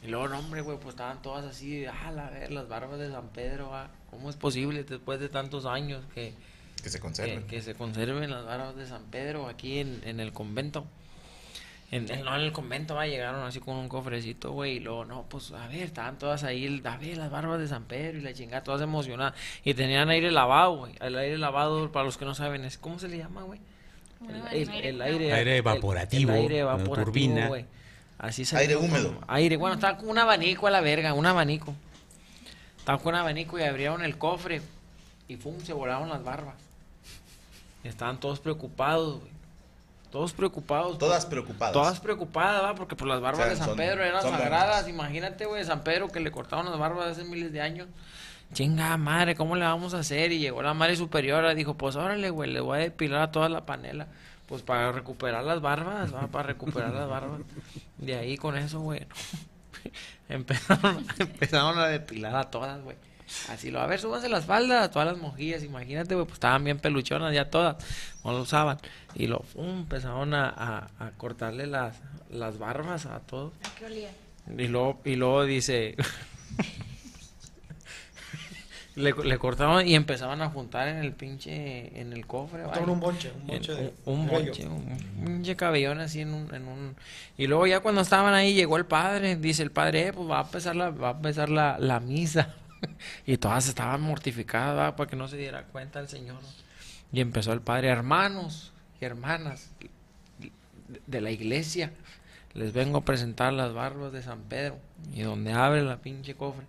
Y 0.02 0.08
luego, 0.08 0.28
no, 0.28 0.38
hombre, 0.38 0.60
güey, 0.60 0.78
pues 0.78 0.90
estaban 0.94 1.20
todas 1.22 1.44
así, 1.44 1.84
ah, 1.86 2.12
la 2.14 2.30
ver, 2.30 2.52
las 2.52 2.68
barbas 2.68 2.98
de 3.00 3.10
San 3.10 3.28
Pedro, 3.30 3.74
ah, 3.74 3.88
¿cómo 4.10 4.30
es 4.30 4.36
posible 4.36 4.84
después 4.84 5.18
de 5.18 5.28
tantos 5.28 5.66
años 5.66 6.04
que, 6.14 6.32
Que 6.82 6.88
se 6.88 7.00
conserven. 7.00 7.46
que 7.48 7.60
se 7.62 7.74
conserven 7.74 8.30
las 8.30 8.44
barbas 8.44 8.76
de 8.76 8.86
San 8.86 9.02
Pedro 9.10 9.48
aquí 9.48 9.78
en, 9.80 10.00
en 10.04 10.20
el 10.20 10.32
convento? 10.32 10.86
En, 11.90 12.08
en- 12.12 12.22
no, 12.24 12.36
en 12.36 12.42
el 12.42 12.52
convento, 12.52 12.94
va, 12.94 13.06
llegaron 13.06 13.42
así 13.46 13.60
con 13.60 13.74
un 13.76 13.88
cofrecito, 13.88 14.52
güey, 14.52 14.76
y 14.76 14.80
luego, 14.80 15.04
no, 15.06 15.24
pues, 15.28 15.50
a 15.52 15.66
ver, 15.68 15.82
estaban 15.84 16.16
todas 16.18 16.44
ahí, 16.44 16.66
el- 16.66 16.86
a 16.86 16.96
ver, 16.98 17.16
las 17.16 17.30
barbas 17.30 17.58
de 17.58 17.66
San 17.66 17.84
Pedro 17.84 18.18
y 18.18 18.20
la 18.20 18.32
chingada, 18.34 18.62
todas 18.62 18.82
emocionadas. 18.82 19.34
Y 19.64 19.74
tenían 19.74 20.10
aire 20.10 20.30
lavado, 20.30 20.76
güey. 20.76 20.92
El 21.00 21.16
aire 21.16 21.38
lavado, 21.38 21.90
para 21.90 22.04
los 22.04 22.18
que 22.18 22.24
no 22.26 22.34
saben, 22.36 22.64
es, 22.64 22.78
¿cómo 22.78 22.98
se 23.00 23.08
le 23.08 23.16
llama, 23.18 23.42
güey? 23.42 23.58
El, 24.52 24.68
el- 24.68 24.84
el 24.84 25.02
aire, 25.02 25.56
evaporativo, 25.56 26.30
El, 26.32 26.38
aire 26.38 26.58
evaporativo, 26.58 27.04
turbina. 27.04 27.48
güey. 27.48 27.64
Así 28.18 28.44
se 28.44 28.56
Aire 28.56 28.76
húmedo. 28.76 29.14
como 29.14 29.20
Aire, 29.28 29.56
bueno, 29.56 29.74
estaba 29.76 29.96
con 29.96 30.08
un 30.10 30.18
abanico 30.18 30.66
a 30.66 30.70
la 30.70 30.80
verga, 30.80 31.14
un 31.14 31.26
abanico. 31.26 31.74
Estaban 32.78 33.00
con 33.00 33.14
un 33.14 33.20
abanico 33.20 33.58
y 33.58 33.62
abrieron 33.62 34.02
el 34.04 34.18
cofre 34.18 34.60
y 35.28 35.36
pum, 35.36 35.60
se 35.62 35.72
volaron 35.72 36.08
las 36.08 36.24
barbas. 36.24 36.54
Estaban 37.84 38.18
todos 38.18 38.40
preocupados, 38.40 39.20
güey. 39.20 39.32
Todos 40.10 40.32
preocupados. 40.32 40.98
Todas 40.98 41.26
preocupadas. 41.26 41.72
Todas 41.74 42.00
preocupadas, 42.00 42.62
va, 42.64 42.74
porque 42.74 42.96
por 42.96 43.06
las 43.08 43.20
barbas 43.20 43.40
O 43.40 43.42
sea, 43.44 43.50
de 43.50 43.56
San 43.58 43.66
son- 43.68 43.76
Pedro 43.76 44.02
eran 44.02 44.22
sagradas. 44.22 44.88
Imagínate, 44.88 45.44
güey, 45.44 45.64
San 45.64 45.84
Pedro 45.84 46.08
que 46.08 46.18
le 46.20 46.30
cortaron 46.32 46.64
las 46.64 46.78
barbas 46.78 47.08
hace 47.08 47.24
miles 47.24 47.52
de 47.52 47.60
años. 47.60 47.88
Chinga 48.54 48.96
madre, 48.96 49.34
¿cómo 49.36 49.54
le 49.54 49.66
vamos 49.66 49.92
a 49.92 49.98
hacer? 49.98 50.32
Y 50.32 50.38
llegó 50.38 50.62
la 50.62 50.72
madre 50.72 50.96
superiora, 50.96 51.54
dijo, 51.54 51.74
pues 51.74 51.94
órale, 51.96 52.30
güey, 52.30 52.50
le 52.50 52.60
voy 52.60 52.78
a 52.78 52.80
depilar 52.80 53.20
a 53.20 53.30
toda 53.30 53.50
la 53.50 53.66
panela. 53.66 54.06
Pues 54.48 54.62
para 54.62 54.92
recuperar 54.92 55.44
las 55.44 55.60
barbas, 55.60 56.14
va, 56.14 56.26
para 56.28 56.46
recuperar 56.48 56.92
las 56.94 57.08
barbas. 57.08 57.40
De 57.98 58.16
ahí 58.16 58.36
con 58.38 58.56
eso, 58.56 58.80
güey. 58.80 59.06
empezaron, 60.28 61.06
empezaron 61.18 61.78
a 61.78 61.86
depilar 61.88 62.34
a 62.36 62.50
todas, 62.50 62.80
güey. 62.82 62.96
Así 63.50 63.70
lo, 63.70 63.80
a 63.80 63.86
ver, 63.86 64.00
súbanse 64.00 64.30
las 64.30 64.46
faldas, 64.46 64.84
a 64.84 64.90
todas 64.90 65.06
las 65.08 65.18
mojillas, 65.18 65.62
imagínate, 65.62 66.14
güey, 66.14 66.24
pues 66.24 66.36
estaban 66.36 66.64
bien 66.64 66.78
peluchonas 66.78 67.34
ya 67.34 67.50
todas, 67.50 67.76
no 68.24 68.32
lo 68.32 68.40
usaban. 68.40 68.78
Y 69.14 69.26
lo, 69.26 69.40
pum, 69.40 69.80
empezaron 69.80 70.32
a, 70.32 70.48
a- 70.48 70.88
a 70.98 71.10
cortarle 71.18 71.66
las, 71.66 71.96
las 72.30 72.58
barbas 72.58 73.04
a 73.04 73.20
todos. 73.20 73.52
¿A 73.70 73.74
qué 73.78 73.84
olía? 73.84 74.10
Y 74.56 74.68
luego, 74.68 75.00
y 75.04 75.16
luego 75.16 75.44
dice. 75.44 75.94
le, 78.98 79.12
le 79.24 79.38
cortaban 79.38 79.86
y 79.88 79.94
empezaban 79.94 80.42
a 80.42 80.50
juntar 80.50 80.88
en 80.88 80.96
el 80.98 81.12
pinche. 81.12 81.98
En 82.00 82.12
el 82.12 82.26
cofre. 82.26 82.62
¿vale? 82.64 82.80
un 82.82 83.00
bonche, 83.00 83.32
un 83.40 83.46
bonche 83.46 83.72
En- 83.72 83.78
de 83.78 83.92
Un, 84.04 84.26
bonche, 84.26 84.66
un 84.68 85.24
pinche 85.24 85.56
cabellón 85.56 86.00
así 86.00 86.20
en 86.20 86.34
un, 86.34 86.54
en 86.54 86.68
un. 86.68 86.96
Y 87.36 87.46
luego 87.46 87.66
ya 87.66 87.80
cuando 87.80 88.00
estaban 88.02 88.34
ahí 88.34 88.54
llegó 88.54 88.76
el 88.76 88.86
padre. 88.86 89.36
Dice 89.36 89.62
el 89.62 89.70
padre, 89.70 90.08
eh, 90.08 90.12
pues 90.12 90.28
va 90.28 90.40
a 90.40 90.42
empezar 90.44 90.76
la, 90.76 90.90
va 90.90 91.08
a 91.08 91.12
empezar 91.12 91.48
la, 91.48 91.78
la 91.78 92.00
misa. 92.00 92.54
y 93.26 93.36
todas 93.38 93.68
estaban 93.68 94.00
mortificadas, 94.02 94.92
para 94.94 95.08
que 95.08 95.16
no 95.16 95.26
se 95.28 95.36
diera 95.36 95.64
cuenta 95.64 96.00
el 96.00 96.08
Señor. 96.08 96.38
Y 97.12 97.20
empezó 97.20 97.52
el 97.52 97.60
padre, 97.60 97.88
hermanos 97.88 98.72
y 99.00 99.04
hermanas 99.04 99.70
de- 100.38 100.52
de 101.06 101.20
la 101.20 101.30
iglesia, 101.30 101.92
les 102.54 102.72
vengo 102.72 102.98
a 102.98 103.04
presentar 103.04 103.52
las 103.52 103.72
barbas 103.72 104.12
de 104.12 104.22
San 104.22 104.40
Pedro. 104.42 104.78
Y 105.14 105.22
donde 105.22 105.52
abre 105.52 105.82
la 105.82 105.98
pinche 105.98 106.34
cofre, 106.34 106.64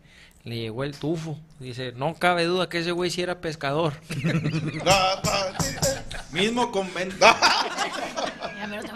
le 0.49 0.57
llegó 0.57 0.83
el 0.83 0.97
tufo. 0.97 1.39
Dice, 1.59 1.93
no 1.95 2.15
cabe 2.15 2.45
duda 2.45 2.69
que 2.69 2.79
ese 2.79 2.91
güey 2.91 3.11
sí 3.11 3.21
era 3.21 3.39
pescador. 3.39 3.93
Mismo 6.31 6.71
convento. 6.71 7.25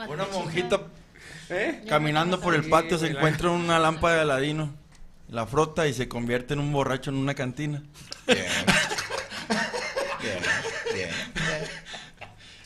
Una 0.10 0.26
monjita 0.32 0.82
caminando 1.88 2.39
por 2.39 2.56
el 2.56 2.68
patio 2.68 2.98
se 2.98 3.08
encuentra 3.08 3.52
una 3.52 3.80
lámpara 3.80 4.16
de 4.16 4.22
Aladino. 4.22 4.74
La 5.30 5.46
frota 5.46 5.88
y 5.88 5.94
se 5.94 6.08
convierte 6.08 6.54
en 6.54 6.60
un 6.60 6.72
borracho 6.72 7.10
en 7.10 7.18
una 7.18 7.34
cantina. 7.34 7.84
Bien. 8.28 8.46
Bien, 10.22 10.39
bien. 10.94 11.10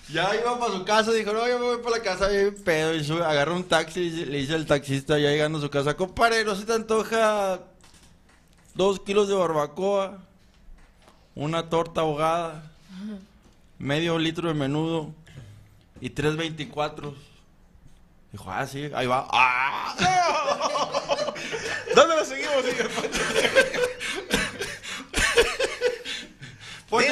Ya 0.10 0.36
iba 0.36 0.60
para 0.60 0.73
su 0.73 0.86
casa, 0.86 1.12
dijo, 1.12 1.34
no, 1.34 1.47
yo 1.47 1.60
me 1.60 1.65
voy 1.65 1.78
para 1.78 1.97
la 1.97 2.04
casa, 2.04 2.28
bien 2.30 2.56
pedo, 2.63 2.93
y 2.93 3.04
sube, 3.04 3.26
agarra 3.26 3.54
un 3.54 3.65
taxi 3.65 4.00
y 4.00 4.26
le 4.26 4.38
dice 4.38 4.54
al 4.54 4.65
taxista, 4.65 5.17
ya 5.17 5.30
llegando 5.30 5.58
a 5.58 5.62
su 5.62 5.69
casa, 5.69 5.95
compadre, 5.95 6.45
¿no 6.45 6.56
se 6.56 6.65
te 6.65 6.73
antoja 6.73 7.60
dos 8.77 8.99
kilos 8.99 9.27
de 9.27 9.33
barbacoa, 9.33 10.19
una 11.35 11.69
torta 11.69 12.01
ahogada, 12.01 12.71
medio 13.79 14.19
litro 14.19 14.47
de 14.47 14.53
menudo 14.53 15.11
y 15.99 16.11
tres 16.11 16.37
veinticuatro? 16.37 17.15
Dijo, 18.31 18.51
ah, 18.51 18.67
sí, 18.67 18.89
ahí 18.93 19.07
va. 19.07 19.27
¡Ah! 19.31 19.95
¿Dónde 21.95 22.15
lo 22.15 22.23
seguimos, 22.23 22.63
señor 22.63 22.89
Poncho? 22.91 23.21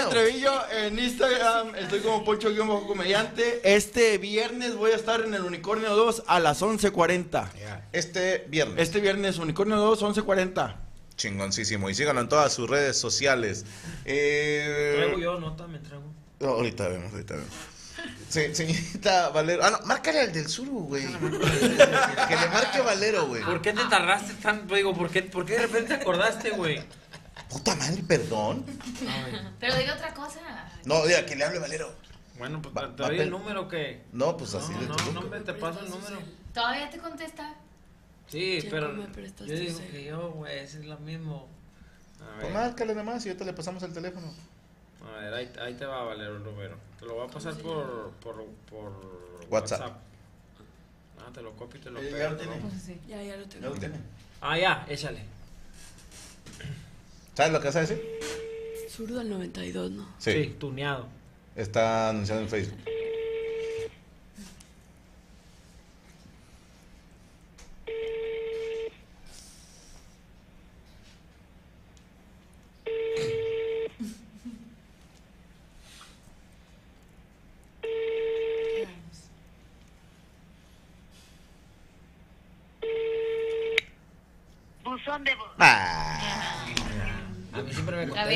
Trevillo 0.10 0.54
en 0.72 1.00
Instagram, 1.00 1.76
estoy 1.76 2.00
como 2.02 2.24
Poncho 2.24 2.50
guion 2.50 2.86
comediante. 2.88 3.60
Este 3.64 4.18
viernes 4.18 4.76
voy 4.76 4.92
a 4.92 4.96
estar 4.96 5.22
en 5.22 5.34
el 5.34 5.42
Unicornio 5.42 5.96
2 5.96 6.24
a 6.28 6.40
las 6.40 6.62
11.40. 6.62 7.50
Este 7.92 8.46
viernes. 8.50 8.78
Este 8.78 9.00
viernes, 9.00 9.40
Unicornio 9.40 9.78
2, 9.78 10.04
11.40. 10.04 10.85
Chingoncísimo. 11.18 11.90
Y 11.90 11.96
síganlo 11.96 12.22
en 12.22 12.30
todas 12.30 12.54
sus 12.54 12.70
redes 12.70 12.98
sociales. 12.98 13.66
Eh, 14.06 14.94
Traigo 14.98 15.18
yo 15.20 15.40
nota, 15.40 15.68
me 15.68 15.80
traigo. 15.80 16.04
no, 16.40 16.48
ahorita 16.50 16.88
vemos, 16.90 17.12
ahorita 17.14 17.36
vemos. 17.36 17.50
Se- 18.30 18.54
señorita 18.54 19.30
Valero. 19.30 19.64
Ah, 19.64 19.72
no, 19.72 19.80
márcale 19.88 20.20
al 20.20 20.34
del 20.34 20.48
sur, 20.48 20.68
güey. 20.68 21.06
que 21.14 22.36
le 22.36 22.48
marque 22.52 22.82
Valero, 22.82 23.28
güey. 23.28 23.44
¿Por 23.44 23.62
qué 23.62 23.74
te 23.74 23.84
tardaste 23.86 24.34
tanto? 24.36 24.76
Digo, 24.76 24.94
¿por 24.96 25.10
qué, 25.10 25.22
¿por 25.24 25.46
qué 25.46 25.54
de 25.54 25.60
repente 25.64 25.96
te 25.96 26.02
acordaste, 26.02 26.52
güey? 26.52 26.84
Puta 27.50 27.76
madre, 27.76 28.04
perdón. 28.08 28.66
Pero 29.60 29.76
diga 29.78 29.94
otra 29.94 30.14
cosa. 30.14 30.40
No, 30.84 31.06
diga, 31.06 31.26
que 31.26 31.36
le 31.36 31.46
hable 31.46 31.60
Valero. 31.60 31.94
Bueno, 32.38 32.62
pues 32.62 32.74
te 32.96 33.04
doy 33.04 33.20
el 33.22 33.30
número 33.30 33.68
que. 33.70 34.04
No, 34.12 34.36
pues 34.36 34.54
así 34.56 34.74
No, 34.74 34.96
no, 34.96 35.12
no, 35.14 35.20
hombre, 35.22 35.40
te 35.40 35.54
paso 35.54 35.80
el 35.80 35.90
número. 35.90 36.20
¿Todavía 36.54 36.90
te 36.90 36.98
contesta? 36.98 37.56
Sí, 38.28 38.66
pero 38.70 38.90
me 38.92 39.06
yo 39.06 39.56
digo 39.56 39.78
cel. 39.80 39.92
que 39.92 40.04
yo, 40.06 40.32
güey, 40.32 40.60
es 40.60 40.76
lo 40.86 40.98
mismo. 41.00 41.48
A 42.22 42.36
Pues 42.42 42.46
ver, 42.48 42.54
márcale 42.54 42.94
nada 42.94 43.06
más 43.06 43.26
y 43.26 43.30
ahorita 43.30 43.46
le 43.46 43.54
pasamos 43.54 43.84
el 43.84 43.94
teléfono. 43.94 44.28
a 45.06 45.20
ver 45.20 45.34
ahí, 45.34 45.52
ahí 45.62 45.74
te 45.76 45.86
va 45.86 46.02
a 46.02 46.04
valer 46.06 46.32
el 46.32 46.44
número. 46.44 46.76
Te 47.00 47.06
lo 47.06 47.16
voy 47.16 47.28
a 47.28 47.32
pasar 47.32 47.54
por, 47.56 48.12
por, 48.22 48.44
por 48.70 48.92
WhatsApp. 49.50 49.98
Ah, 51.20 51.30
te 51.34 51.42
lo 51.42 51.56
copio 51.56 51.80
y 51.80 51.84
te 51.84 51.90
lo 51.92 52.00
Eh, 52.02 52.06
pego. 52.06 52.18
ya 52.18 52.30
lo 52.32 52.38
tiene. 52.38 52.58
¿no? 52.60 52.70
Ya, 53.08 53.24
ya 53.24 53.38
lo 53.38 53.46
tengo. 53.46 53.64
Ya 53.64 53.70
lo 53.70 53.76
tiene. 53.80 54.00
Ah, 54.42 54.58
ya, 54.58 54.86
échale. 54.90 55.24
¿Sabes 57.36 57.52
lo 57.54 57.60
que 57.60 57.66
vas 57.68 57.76
a 57.76 57.82
decir? 57.82 58.02
Zurdo 58.90 59.20
al 59.20 59.30
92, 59.30 59.92
¿no? 59.92 60.08
Sí. 60.20 60.32
Sí, 60.32 60.56
tuneado. 60.60 61.08
Está 61.56 62.10
anunciado 62.10 62.42
en 62.42 62.50
Facebook. 62.50 62.80
Buzón 84.84 85.24
de 85.24 85.36
voz. 85.36 85.48
Ah. 85.60 86.66
A 87.54 87.62
mí 87.62 87.72
siempre 87.74 87.96
me 88.06 88.12
Otra 88.12 88.26